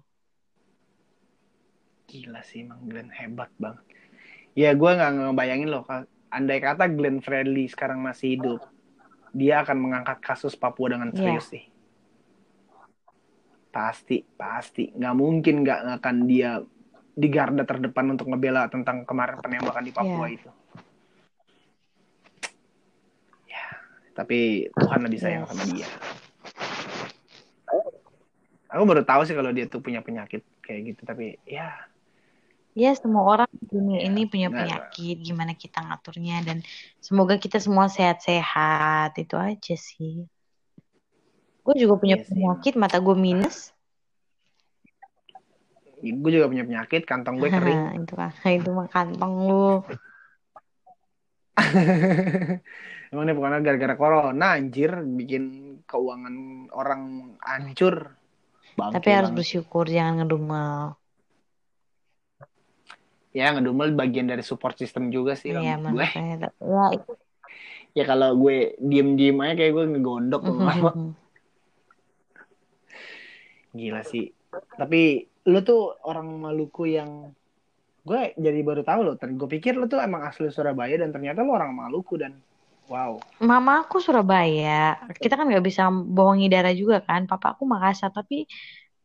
Gila 2.05 2.45
sih 2.45 2.61
emang 2.61 2.85
Glenn 2.85 3.09
hebat 3.09 3.49
banget. 3.57 3.81
Ya 4.53 4.77
gue 4.77 4.87
nggak 4.87 5.11
ngebayangin 5.33 5.69
loh. 5.73 5.83
Andai 6.29 6.61
kata 6.61 6.85
Glenn 6.85 7.19
Fredly 7.25 7.65
sekarang 7.65 8.05
masih 8.05 8.37
hidup, 8.37 8.61
dia 9.33 9.65
akan 9.65 9.77
mengangkat 9.81 10.21
kasus 10.21 10.53
Papua 10.53 10.93
dengan 10.93 11.09
Iya. 11.11 11.17
serius 11.17 11.49
sih. 11.49 11.65
Pasti, 13.73 14.23
pasti. 14.37 14.93
Nggak 14.95 15.15
mungkin 15.17 15.55
nggak 15.65 15.99
akan 15.99 16.15
dia 16.29 16.61
di 17.15 17.27
garda 17.31 17.63
terdepan 17.63 18.13
untuk 18.13 18.27
ngebela 18.29 18.67
tentang 18.71 19.03
kemarin 19.03 19.41
penembakan 19.41 19.83
di 19.83 19.91
Papua 19.91 20.27
Iya. 20.29 20.35
itu. 20.39 20.49
Ya, 23.51 23.65
tapi 24.15 24.71
Tuhan 24.71 24.99
lebih 25.03 25.19
sayang 25.19 25.43
Yes. 25.43 25.51
sama 25.51 25.63
dia. 25.67 25.87
Aku 28.71 28.83
baru 28.87 29.03
tahu 29.03 29.21
sih 29.27 29.35
kalau 29.35 29.51
dia 29.51 29.67
tuh 29.67 29.79
punya 29.83 29.99
penyakit 30.01 30.41
kayak 30.63 30.95
gitu, 30.95 31.01
tapi 31.05 31.37
ya 31.45 31.69
Ya, 32.75 32.91
semua 32.91 33.23
orang 33.23 33.47
di 33.55 33.71
dunia 33.71 34.03
Ya, 34.03 34.11
ini 34.11 34.27
punya 34.27 34.51
penyakit, 34.51 35.23
gimana 35.23 35.55
kita 35.55 35.79
ngaturnya 35.79 36.43
dan 36.43 36.59
semoga 36.99 37.39
kita 37.39 37.55
semua 37.55 37.87
sehat-sehat, 37.87 39.15
itu 39.15 39.39
aja 39.39 39.75
sih. 39.79 40.27
Gue 41.63 41.75
juga 41.79 41.95
punya 41.95 42.19
Iya 42.19 42.27
sih. 42.27 42.35
penyakit, 42.35 42.73
mata 42.75 42.99
gue 42.99 43.15
minus. 43.15 43.71
gue 46.03 46.31
juga 46.35 46.51
punya 46.51 46.67
penyakit, 46.67 47.07
kantong 47.07 47.39
gue 47.39 47.47
kering. 47.47 47.79
itu 48.03 48.13
itu 48.43 48.69
mah 48.75 48.91
kantong 48.91 49.33
lu. 49.47 49.79
Emang 53.13 53.29
ini 53.29 53.33
bukan 53.37 53.61
gara-gara 53.61 53.95
corona 53.97 54.57
anjir 54.57 54.91
bikin 55.03 55.43
keuangan 55.85 56.35
orang 56.73 57.01
hancur. 57.41 58.17
Bangke 58.75 58.99
Tapi 58.99 59.09
harus 59.13 59.31
banget. 59.31 59.39
bersyukur, 59.39 59.85
jangan 59.87 60.25
ngedumel. 60.25 60.99
Ya 63.35 63.51
ngedumel 63.51 63.91
bagian 63.95 64.31
dari 64.31 64.43
support 64.43 64.79
system 64.79 65.11
juga 65.11 65.35
sih 65.35 65.51
Iya, 65.51 65.79
gue. 65.79 66.07
Ya, 66.63 66.85
itu. 66.95 67.11
Ya 67.95 68.03
kalau 68.03 68.35
gue 68.35 68.75
diem-diem 68.79 69.39
aja 69.39 69.55
kayak 69.55 69.71
gue 69.71 69.85
ngegondok 69.95 70.43
lama-lama. 70.43 70.91
Gila 73.75 74.03
sih. 74.03 74.31
Tapi 74.75 75.23
lu 75.47 75.59
tuh 75.63 75.99
orang 76.03 76.31
Maluku 76.39 76.87
yang 76.87 77.31
gue 78.03 78.35
jadi 78.35 78.59
baru 78.63 78.83
tahu 78.83 79.01
loh. 79.03 79.15
Gue 79.19 79.49
pikir 79.59 79.75
lu 79.79 79.87
tuh 79.87 79.99
emang 80.03 80.27
asli 80.27 80.47
Surabaya 80.51 80.99
dan 80.99 81.11
ternyata 81.15 81.43
lu 81.43 81.55
orang 81.55 81.75
Maluku 81.75 82.19
dan 82.19 82.39
wow. 82.89 83.17
Mama 83.41 83.85
aku 83.85 83.97
Surabaya. 84.01 84.99
Kita 85.17 85.35
kan 85.37 85.49
nggak 85.49 85.65
bisa 85.65 85.89
bohongi 85.89 86.47
darah 86.49 86.73
juga 86.73 87.01
kan. 87.01 87.25
Papa 87.25 87.53
aku 87.57 87.65
Makassar, 87.65 88.13
tapi 88.13 88.45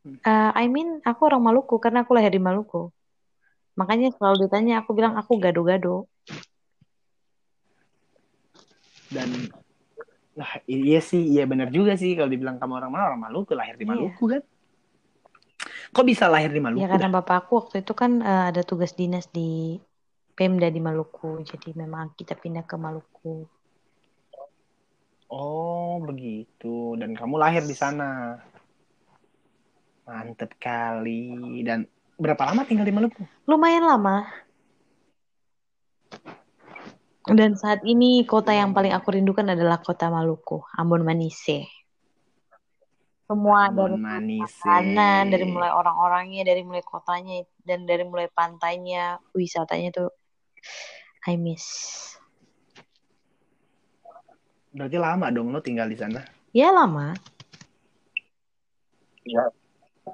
eh, 0.07 0.51
I 0.57 0.67
mean 0.69 1.01
aku 1.05 1.29
orang 1.29 1.43
Maluku 1.45 1.77
karena 1.81 2.05
aku 2.05 2.13
lahir 2.17 2.33
di 2.33 2.43
Maluku. 2.43 2.93
Makanya 3.79 4.13
selalu 4.13 4.49
ditanya, 4.49 4.85
aku 4.85 4.93
bilang 4.93 5.17
aku 5.17 5.41
gado-gado. 5.41 6.11
Dan 9.11 9.51
nah 10.31 10.47
iya 10.65 11.03
sih, 11.03 11.27
iya 11.27 11.45
benar 11.45 11.69
juga 11.75 11.99
sih 11.99 12.15
kalau 12.15 12.31
dibilang 12.31 12.57
kamu 12.57 12.79
orang 12.81 12.91
mana 12.93 13.05
orang 13.13 13.23
Maluku 13.29 13.53
lahir 13.57 13.75
di 13.75 13.85
Iya. 13.85 13.93
Maluku 13.97 14.25
kan. 14.31 14.43
Kok 15.91 16.07
bisa 16.07 16.31
lahir 16.31 16.55
di 16.55 16.63
Maluku? 16.63 16.81
Ya 16.81 16.87
karena 16.87 17.11
bapak 17.11 17.47
aku 17.47 17.53
waktu 17.67 17.83
itu 17.83 17.93
kan 17.99 18.23
eh, 18.23 18.45
ada 18.55 18.63
tugas 18.63 18.95
dinas 18.95 19.27
di 19.33 19.81
Pemda 20.31 20.73
di 20.73 20.81
Maluku, 20.81 21.45
jadi 21.45 21.77
memang 21.77 22.17
kita 22.17 22.33
pindah 22.33 22.65
ke 22.65 22.79
Maluku. 22.81 23.45
Oh, 25.31 26.03
begitu. 26.03 26.99
Dan 26.99 27.15
kamu 27.15 27.39
lahir 27.39 27.63
di 27.63 27.77
sana. 27.79 28.43
Mantep 30.03 30.59
kali. 30.59 31.63
Dan 31.63 31.87
berapa 32.19 32.51
lama 32.51 32.67
tinggal 32.67 32.83
di 32.83 32.91
Maluku? 32.91 33.23
Lumayan 33.47 33.87
lama. 33.87 34.27
Dan 37.31 37.55
saat 37.55 37.87
ini 37.87 38.27
kota 38.27 38.51
yang 38.51 38.75
paling 38.75 38.91
aku 38.91 39.15
rindukan 39.15 39.47
adalah 39.55 39.79
kota 39.79 40.11
Maluku, 40.11 40.67
Ambon 40.75 41.07
Manise. 41.07 41.71
Semua 43.31 43.71
dari 43.71 44.43
makanan, 44.43 45.31
dari 45.31 45.47
mulai 45.47 45.71
orang-orangnya, 45.71 46.43
dari 46.43 46.67
mulai 46.67 46.83
kotanya, 46.83 47.47
dan 47.63 47.87
dari 47.87 48.03
mulai 48.03 48.27
pantainya, 48.27 49.23
wisatanya 49.31 49.95
tuh 49.95 50.11
I 51.31 51.39
miss. 51.39 52.19
Berarti 54.71 54.99
lama 54.99 55.27
dong 55.35 55.51
lo 55.51 55.59
tinggal 55.59 55.91
di 55.91 55.99
sana. 55.99 56.23
Ya 56.55 56.71
lama. 56.71 57.15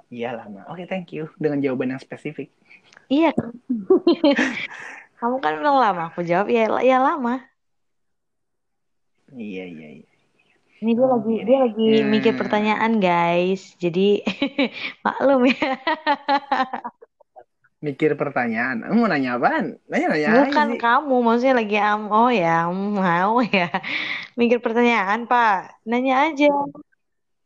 Iya 0.08 0.36
lama. 0.36 0.64
Oke, 0.72 0.84
thank 0.84 1.12
you. 1.12 1.28
Dengan 1.36 1.60
jawaban 1.60 1.92
yang 1.96 2.02
spesifik. 2.02 2.48
Iya. 3.08 3.32
Kamu 5.20 5.40
kan 5.40 5.56
bilang 5.56 5.80
lama, 5.80 6.12
aku 6.12 6.20
jawab 6.20 6.52
ya 6.52 6.68
ya 6.84 7.00
lama. 7.00 7.40
Iya, 9.32 9.64
iya, 9.66 9.88
iya. 10.00 10.06
Ini 10.76 10.92
dia 10.92 11.08
lagi 11.08 11.34
dia 11.48 11.58
lagi 11.64 11.88
Hmm. 12.04 12.08
mikir 12.12 12.32
pertanyaan 12.36 13.00
guys. 13.00 13.72
Jadi 13.80 14.20
maklum 15.04 15.48
ya. 15.48 15.72
Mikir 17.86 18.18
pertanyaan. 18.18 18.82
Mau 18.90 19.06
nanya 19.06 19.38
apaan? 19.38 19.78
Nanya-nanya 19.86 20.26
aja 20.26 20.42
Bukan 20.50 20.68
sih. 20.74 20.80
kamu, 20.82 21.16
maksudnya 21.22 21.54
lagi 21.62 21.76
am 21.78 22.02
oh 22.10 22.30
ya 22.34 22.66
mau 22.74 23.38
ya. 23.46 23.70
Mikir 24.34 24.58
pertanyaan 24.58 25.30
Pak. 25.30 25.86
Nanya 25.86 26.26
aja. 26.26 26.50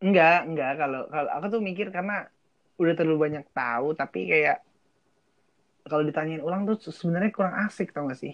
Enggak, 0.00 0.48
enggak. 0.48 0.72
Kalau 0.80 1.00
kalau 1.12 1.30
aku 1.36 1.46
tuh 1.52 1.60
mikir 1.60 1.92
karena 1.92 2.24
udah 2.80 2.94
terlalu 2.96 3.28
banyak 3.28 3.44
tahu, 3.52 3.92
tapi 3.92 4.32
kayak 4.32 4.64
kalau 5.84 6.00
ditanyain 6.00 6.40
ulang 6.40 6.64
tuh 6.64 6.80
sebenarnya 6.88 7.28
kurang 7.36 7.54
asik 7.68 7.92
tau 7.92 8.08
gak 8.08 8.16
sih? 8.16 8.32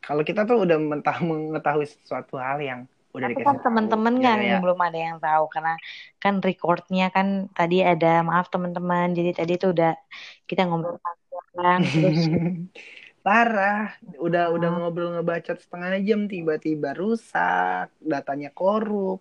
Kalau 0.00 0.24
kita 0.24 0.48
tuh 0.48 0.64
udah 0.64 0.80
mentah 0.80 1.20
mengetahui 1.20 1.84
sesuatu 1.84 2.40
hal 2.40 2.56
yang 2.64 2.80
udah 3.16 3.26
Tapi 3.30 3.42
kan 3.42 3.56
teman-teman 3.64 4.14
Ya, 4.20 4.24
kan 4.26 4.38
kayak, 4.38 4.60
belum 4.64 4.78
ada 4.86 4.98
yang 5.06 5.16
tahu 5.18 5.44
karena 5.54 5.72
kan 6.22 6.34
recordnya 6.46 7.04
kan 7.16 7.26
tadi 7.58 7.76
ada 7.82 8.06
maaf 8.28 8.46
teman-teman. 8.54 9.06
Jadi 9.18 9.30
tadi 9.38 9.52
tuh 9.58 9.70
udah 9.74 9.90
kita 10.48 10.60
ngobrol 10.68 10.96
panjang 11.04 11.80
terus 11.90 12.20
parah. 13.26 13.92
Udah 14.26 14.42
udah 14.54 14.68
Hmm. 14.70 14.78
ngobrol 14.80 15.08
ngebacot 15.18 15.58
setengah 15.60 15.98
jam 16.08 16.20
tiba-tiba 16.30 16.88
rusak, 16.96 17.90
datanya 18.00 18.48
korup. 18.54 19.18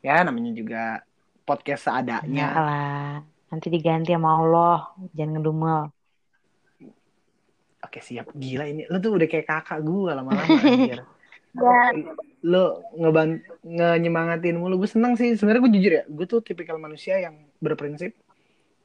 Ya 0.00 0.22
namanya 0.22 0.52
juga 0.54 1.02
podcast 1.48 1.90
seadanya. 1.90 2.46
lah. 2.54 3.08
Nanti 3.50 3.66
diganti 3.72 4.12
sama 4.14 4.30
Allah. 4.38 4.76
Jangan 5.16 5.32
ngedumel. 5.40 5.80
Oke 7.84 7.98
siap. 8.02 8.26
Gila 8.34 8.64
ini. 8.68 8.82
Lu 8.90 8.98
tuh 8.98 9.16
udah 9.16 9.26
kayak 9.30 9.46
kakak 9.46 9.80
gue 9.86 10.10
lama-lama 10.12 10.44
anjir. 11.64 12.06
Ya, 12.06 12.14
lo 12.46 12.64
ngeban 12.94 13.28
nyenyemangatin 13.66 14.56
mulu 14.56 14.78
gue 14.78 14.86
seneng 14.86 15.18
sih 15.18 15.34
sebenarnya 15.34 15.62
gue 15.66 15.72
jujur 15.74 15.92
ya 15.92 16.04
gue 16.06 16.26
tuh 16.26 16.38
tipikal 16.38 16.78
manusia 16.78 17.18
yang 17.18 17.34
berprinsip 17.58 18.14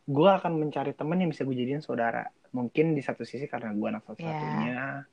gue 0.03 0.29
akan 0.29 0.57
mencari 0.57 0.91
temen 0.91 1.21
yang 1.21 1.29
bisa 1.29 1.45
gue 1.45 1.53
jadiin 1.53 1.79
saudara 1.79 2.25
mungkin 2.49 2.97
di 2.97 3.05
satu 3.05 3.21
sisi 3.23 3.45
karena 3.45 3.71
gue 3.71 3.87
anak 3.87 4.03
satu-satunya 4.09 5.05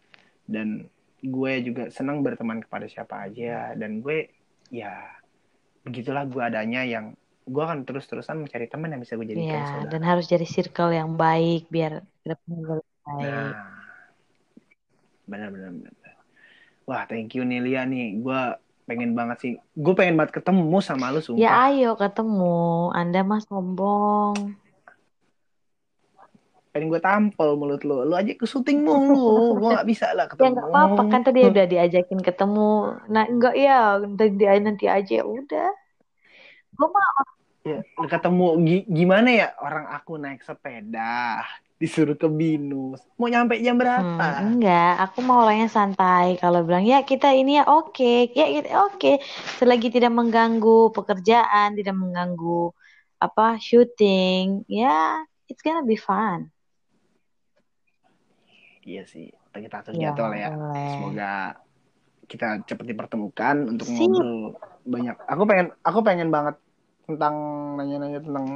dan 0.49 0.89
gue 1.21 1.53
juga 1.61 1.93
senang 1.93 2.25
berteman 2.25 2.65
kepada 2.65 2.89
siapa 2.89 3.29
aja 3.29 3.77
dan 3.77 4.01
gue 4.01 4.33
ya 4.73 5.05
begitulah 5.85 6.25
gue 6.25 6.41
adanya 6.41 6.81
yang 6.83 7.13
gue 7.45 7.63
akan 7.63 7.85
terus-terusan 7.85 8.41
mencari 8.41 8.67
teman 8.67 8.93
yang 8.93 9.01
bisa 9.05 9.21
gue 9.21 9.27
jadikan 9.29 9.59
Iya, 9.59 9.69
saudara. 9.69 9.91
dan 9.93 10.03
harus 10.05 10.27
jadi 10.27 10.47
circle 10.49 10.93
yang 10.93 11.15
baik 11.15 11.69
biar 11.69 12.05
ke 12.25 12.27
depannya 12.33 12.63
baik. 13.05 13.25
Nah, 13.27 13.53
benar-benar. 15.27 15.93
Wah, 16.91 17.07
thank 17.07 17.39
you 17.39 17.47
nih 17.47 17.63
Lia 17.63 17.83
nih. 17.87 18.19
Gue 18.19 18.41
pengen 18.91 19.15
banget 19.15 19.37
sih. 19.39 19.53
Gue 19.79 19.95
pengen 19.95 20.19
banget 20.19 20.43
ketemu 20.43 20.79
sama 20.83 21.15
lu, 21.15 21.23
Ya 21.23 21.23
sumpah. 21.23 21.71
ayo 21.71 21.95
ketemu, 21.95 22.91
Anda 22.91 23.21
mah 23.23 23.41
sombong. 23.47 24.59
Pengen 26.75 26.91
gue 26.91 26.99
tampol 27.03 27.55
mulut 27.55 27.83
lu. 27.87 28.03
Lu 28.11 28.15
aja 28.19 28.35
ke 28.35 28.43
syuting 28.43 28.83
mulu. 28.83 29.55
gue 29.63 29.71
gak 29.71 29.87
bisa 29.87 30.11
lah 30.19 30.27
Ya 30.27 30.35
ketemu. 30.35 30.51
nggak 30.51 30.67
apa-apa 30.75 31.03
kan 31.15 31.21
tadi 31.23 31.41
udah 31.47 31.65
diajakin 31.71 32.21
ketemu. 32.27 32.71
Nah 33.15 33.25
enggak 33.31 33.55
ya 33.55 33.99
nanti 34.03 34.45
nanti 34.67 34.85
aja 34.91 35.13
ya 35.23 35.25
udah. 35.27 35.71
Gue 36.75 36.89
mah 36.91 37.07
Ya, 37.61 37.77
ketemu 38.09 38.57
gi- 38.65 38.89
gimana 38.89 39.29
ya 39.37 39.47
orang 39.61 39.85
aku 39.93 40.17
naik 40.17 40.41
sepeda 40.41 41.45
disuruh 41.81 42.17
ke 42.23 42.29
binus 42.39 43.01
mau 43.19 43.29
nyampe 43.33 43.55
jam 43.65 43.77
Hmm, 43.97 44.15
berapa 44.15 44.27
enggak, 44.45 44.91
aku 45.05 45.19
mau 45.27 45.39
orangnya 45.45 45.69
santai. 45.77 46.27
Kalau 46.43 46.61
bilang 46.67 46.85
ya 46.93 46.99
kita 47.11 47.27
ini 47.41 47.51
ya 47.59 47.65
oke, 47.67 48.13
ya 48.39 48.45
kita 48.57 48.71
oke. 48.87 49.09
Selagi 49.59 49.89
tidak 49.97 50.13
mengganggu 50.19 50.71
pekerjaan, 50.97 51.69
tidak 51.79 51.95
mengganggu 52.03 52.71
apa 53.25 53.43
syuting, 53.67 54.45
ya 54.79 54.89
it's 55.51 55.63
gonna 55.67 55.85
be 55.85 55.97
fun. 56.09 56.39
iya 58.83 59.03
sih 59.05 59.27
kita 59.53 59.77
atur 59.83 59.95
Ya, 59.95 60.11
jadwal 60.11 60.33
ya 60.35 60.49
boleh. 60.49 60.87
semoga 60.87 61.31
kita 62.31 62.63
cepat 62.65 62.87
dipertemukan 62.87 63.57
untuk 63.67 63.87
Sip. 63.87 64.09
ngobrol 64.09 64.55
banyak 64.87 65.17
aku 65.27 65.43
pengen 65.51 65.67
aku 65.83 65.99
pengen 66.07 66.29
banget 66.31 66.57
tentang 67.05 67.35
nanya-nanya 67.77 68.21
tentang 68.23 68.47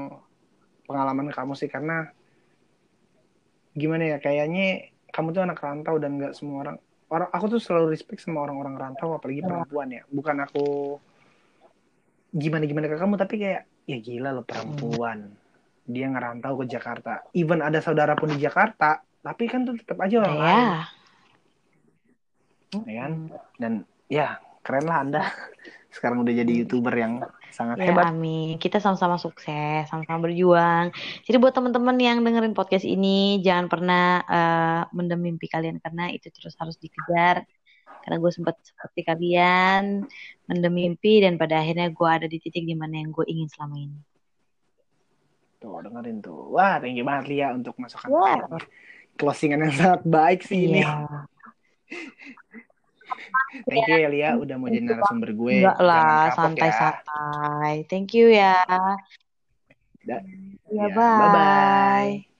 pengalaman 0.86 1.28
kamu 1.34 1.52
sih 1.58 1.68
karena 1.68 2.08
gimana 3.74 4.16
ya 4.16 4.18
kayaknya 4.22 4.88
kamu 5.10 5.34
tuh 5.34 5.42
anak 5.42 5.58
rantau 5.58 5.98
dan 5.98 6.18
nggak 6.18 6.34
semua 6.34 6.62
orang 6.66 6.76
orang 7.10 7.28
aku 7.30 7.58
tuh 7.58 7.60
selalu 7.62 7.94
respect 7.94 8.22
sama 8.22 8.42
orang-orang 8.42 8.74
rantau 8.74 9.14
apalagi 9.14 9.42
Ya. 9.42 9.46
perempuan 9.46 9.88
ya. 9.90 10.02
Bukan 10.08 10.36
aku 10.42 10.66
gimana 12.34 12.64
gimana 12.66 12.86
ke 12.90 12.96
kamu 12.98 13.14
tapi 13.14 13.34
kayak 13.38 13.62
ya 13.86 13.98
gila 14.00 14.30
loh 14.34 14.42
perempuan. 14.46 15.34
Dia 15.84 16.08
ngerantau 16.08 16.58
ke 16.62 16.64
Jakarta. 16.66 17.22
Even 17.36 17.60
ada 17.60 17.78
saudara 17.78 18.16
pun 18.16 18.32
di 18.32 18.40
Jakarta 18.40 19.02
tapi 19.22 19.46
kan 19.46 19.62
tuh 19.64 19.78
tetap 19.78 19.98
aja 20.00 20.20
orang 20.24 20.36
lain. 20.38 20.46
Ya. 20.48 20.78
ya 22.88 22.94
kan? 23.06 23.12
Dan 23.60 23.72
ya 24.10 24.26
keren 24.64 24.86
lah 24.88 24.98
anda. 25.04 25.22
Sekarang 25.94 26.26
udah 26.26 26.34
jadi 26.34 26.52
youtuber 26.64 26.94
yang 26.94 27.22
sangat 27.54 27.78
Ya, 27.78 27.94
hebat 27.94 28.10
amin. 28.10 28.58
Kita 28.58 28.82
sama-sama 28.82 29.14
sukses, 29.16 29.86
sama-sama 29.86 30.26
berjuang. 30.26 30.90
Jadi 31.22 31.36
buat 31.38 31.54
teman-teman 31.54 31.94
yang 31.96 32.18
dengerin 32.20 32.50
podcast 32.52 32.82
ini, 32.82 33.38
jangan 33.40 33.70
pernah 33.70 34.06
eh, 34.26 34.82
mendem 34.90 35.22
mimpi 35.22 35.46
kalian 35.46 35.78
karena 35.78 36.10
itu 36.10 36.26
terus 36.28 36.58
harus 36.58 36.74
dikejar. 36.74 37.46
Karena 38.02 38.16
gue 38.18 38.28
sempat 38.28 38.58
seperti 38.60 39.00
kalian 39.00 40.04
mendem 40.44 40.74
mimpi 40.74 41.22
dan 41.22 41.38
pada 41.38 41.62
akhirnya 41.62 41.88
gue 41.88 42.08
ada 42.10 42.26
di 42.26 42.36
titik 42.36 42.66
di 42.66 42.74
mana 42.74 42.98
yang 43.00 43.08
gue 43.08 43.24
ingin 43.24 43.46
selama 43.48 43.78
ini. 43.78 44.00
tuh 45.56 45.80
dengerin 45.80 46.20
tuh 46.20 46.52
wah 46.52 46.76
thank 46.76 46.92
you 46.92 47.08
banget 47.08 47.32
Lia 47.32 47.56
untuk 47.56 47.72
masukan 47.80 48.12
Ya. 48.12 48.44
closingan 49.16 49.64
yang 49.64 49.72
sangat 49.72 50.04
baik 50.04 50.44
sih 50.44 50.68
ini 50.68 50.84
Iya. 50.84 51.24
thank 53.70 53.86
you 53.86 53.96
ya 53.98 54.08
Lia 54.10 54.30
udah 54.38 54.56
mau 54.58 54.68
jadi 54.68 54.84
narasumber 54.84 55.30
gue 55.32 55.54
Enggak 55.62 55.78
lah, 55.80 56.28
ya. 56.28 56.34
santai-santai. 56.34 57.74
Thank 57.90 58.14
you 58.18 58.26
ya. 58.30 58.62
Da- 60.04 60.24
Ya, 60.74 60.90
ya, 60.90 60.94
bye-bye. 60.94 61.32
bye. 61.34 62.33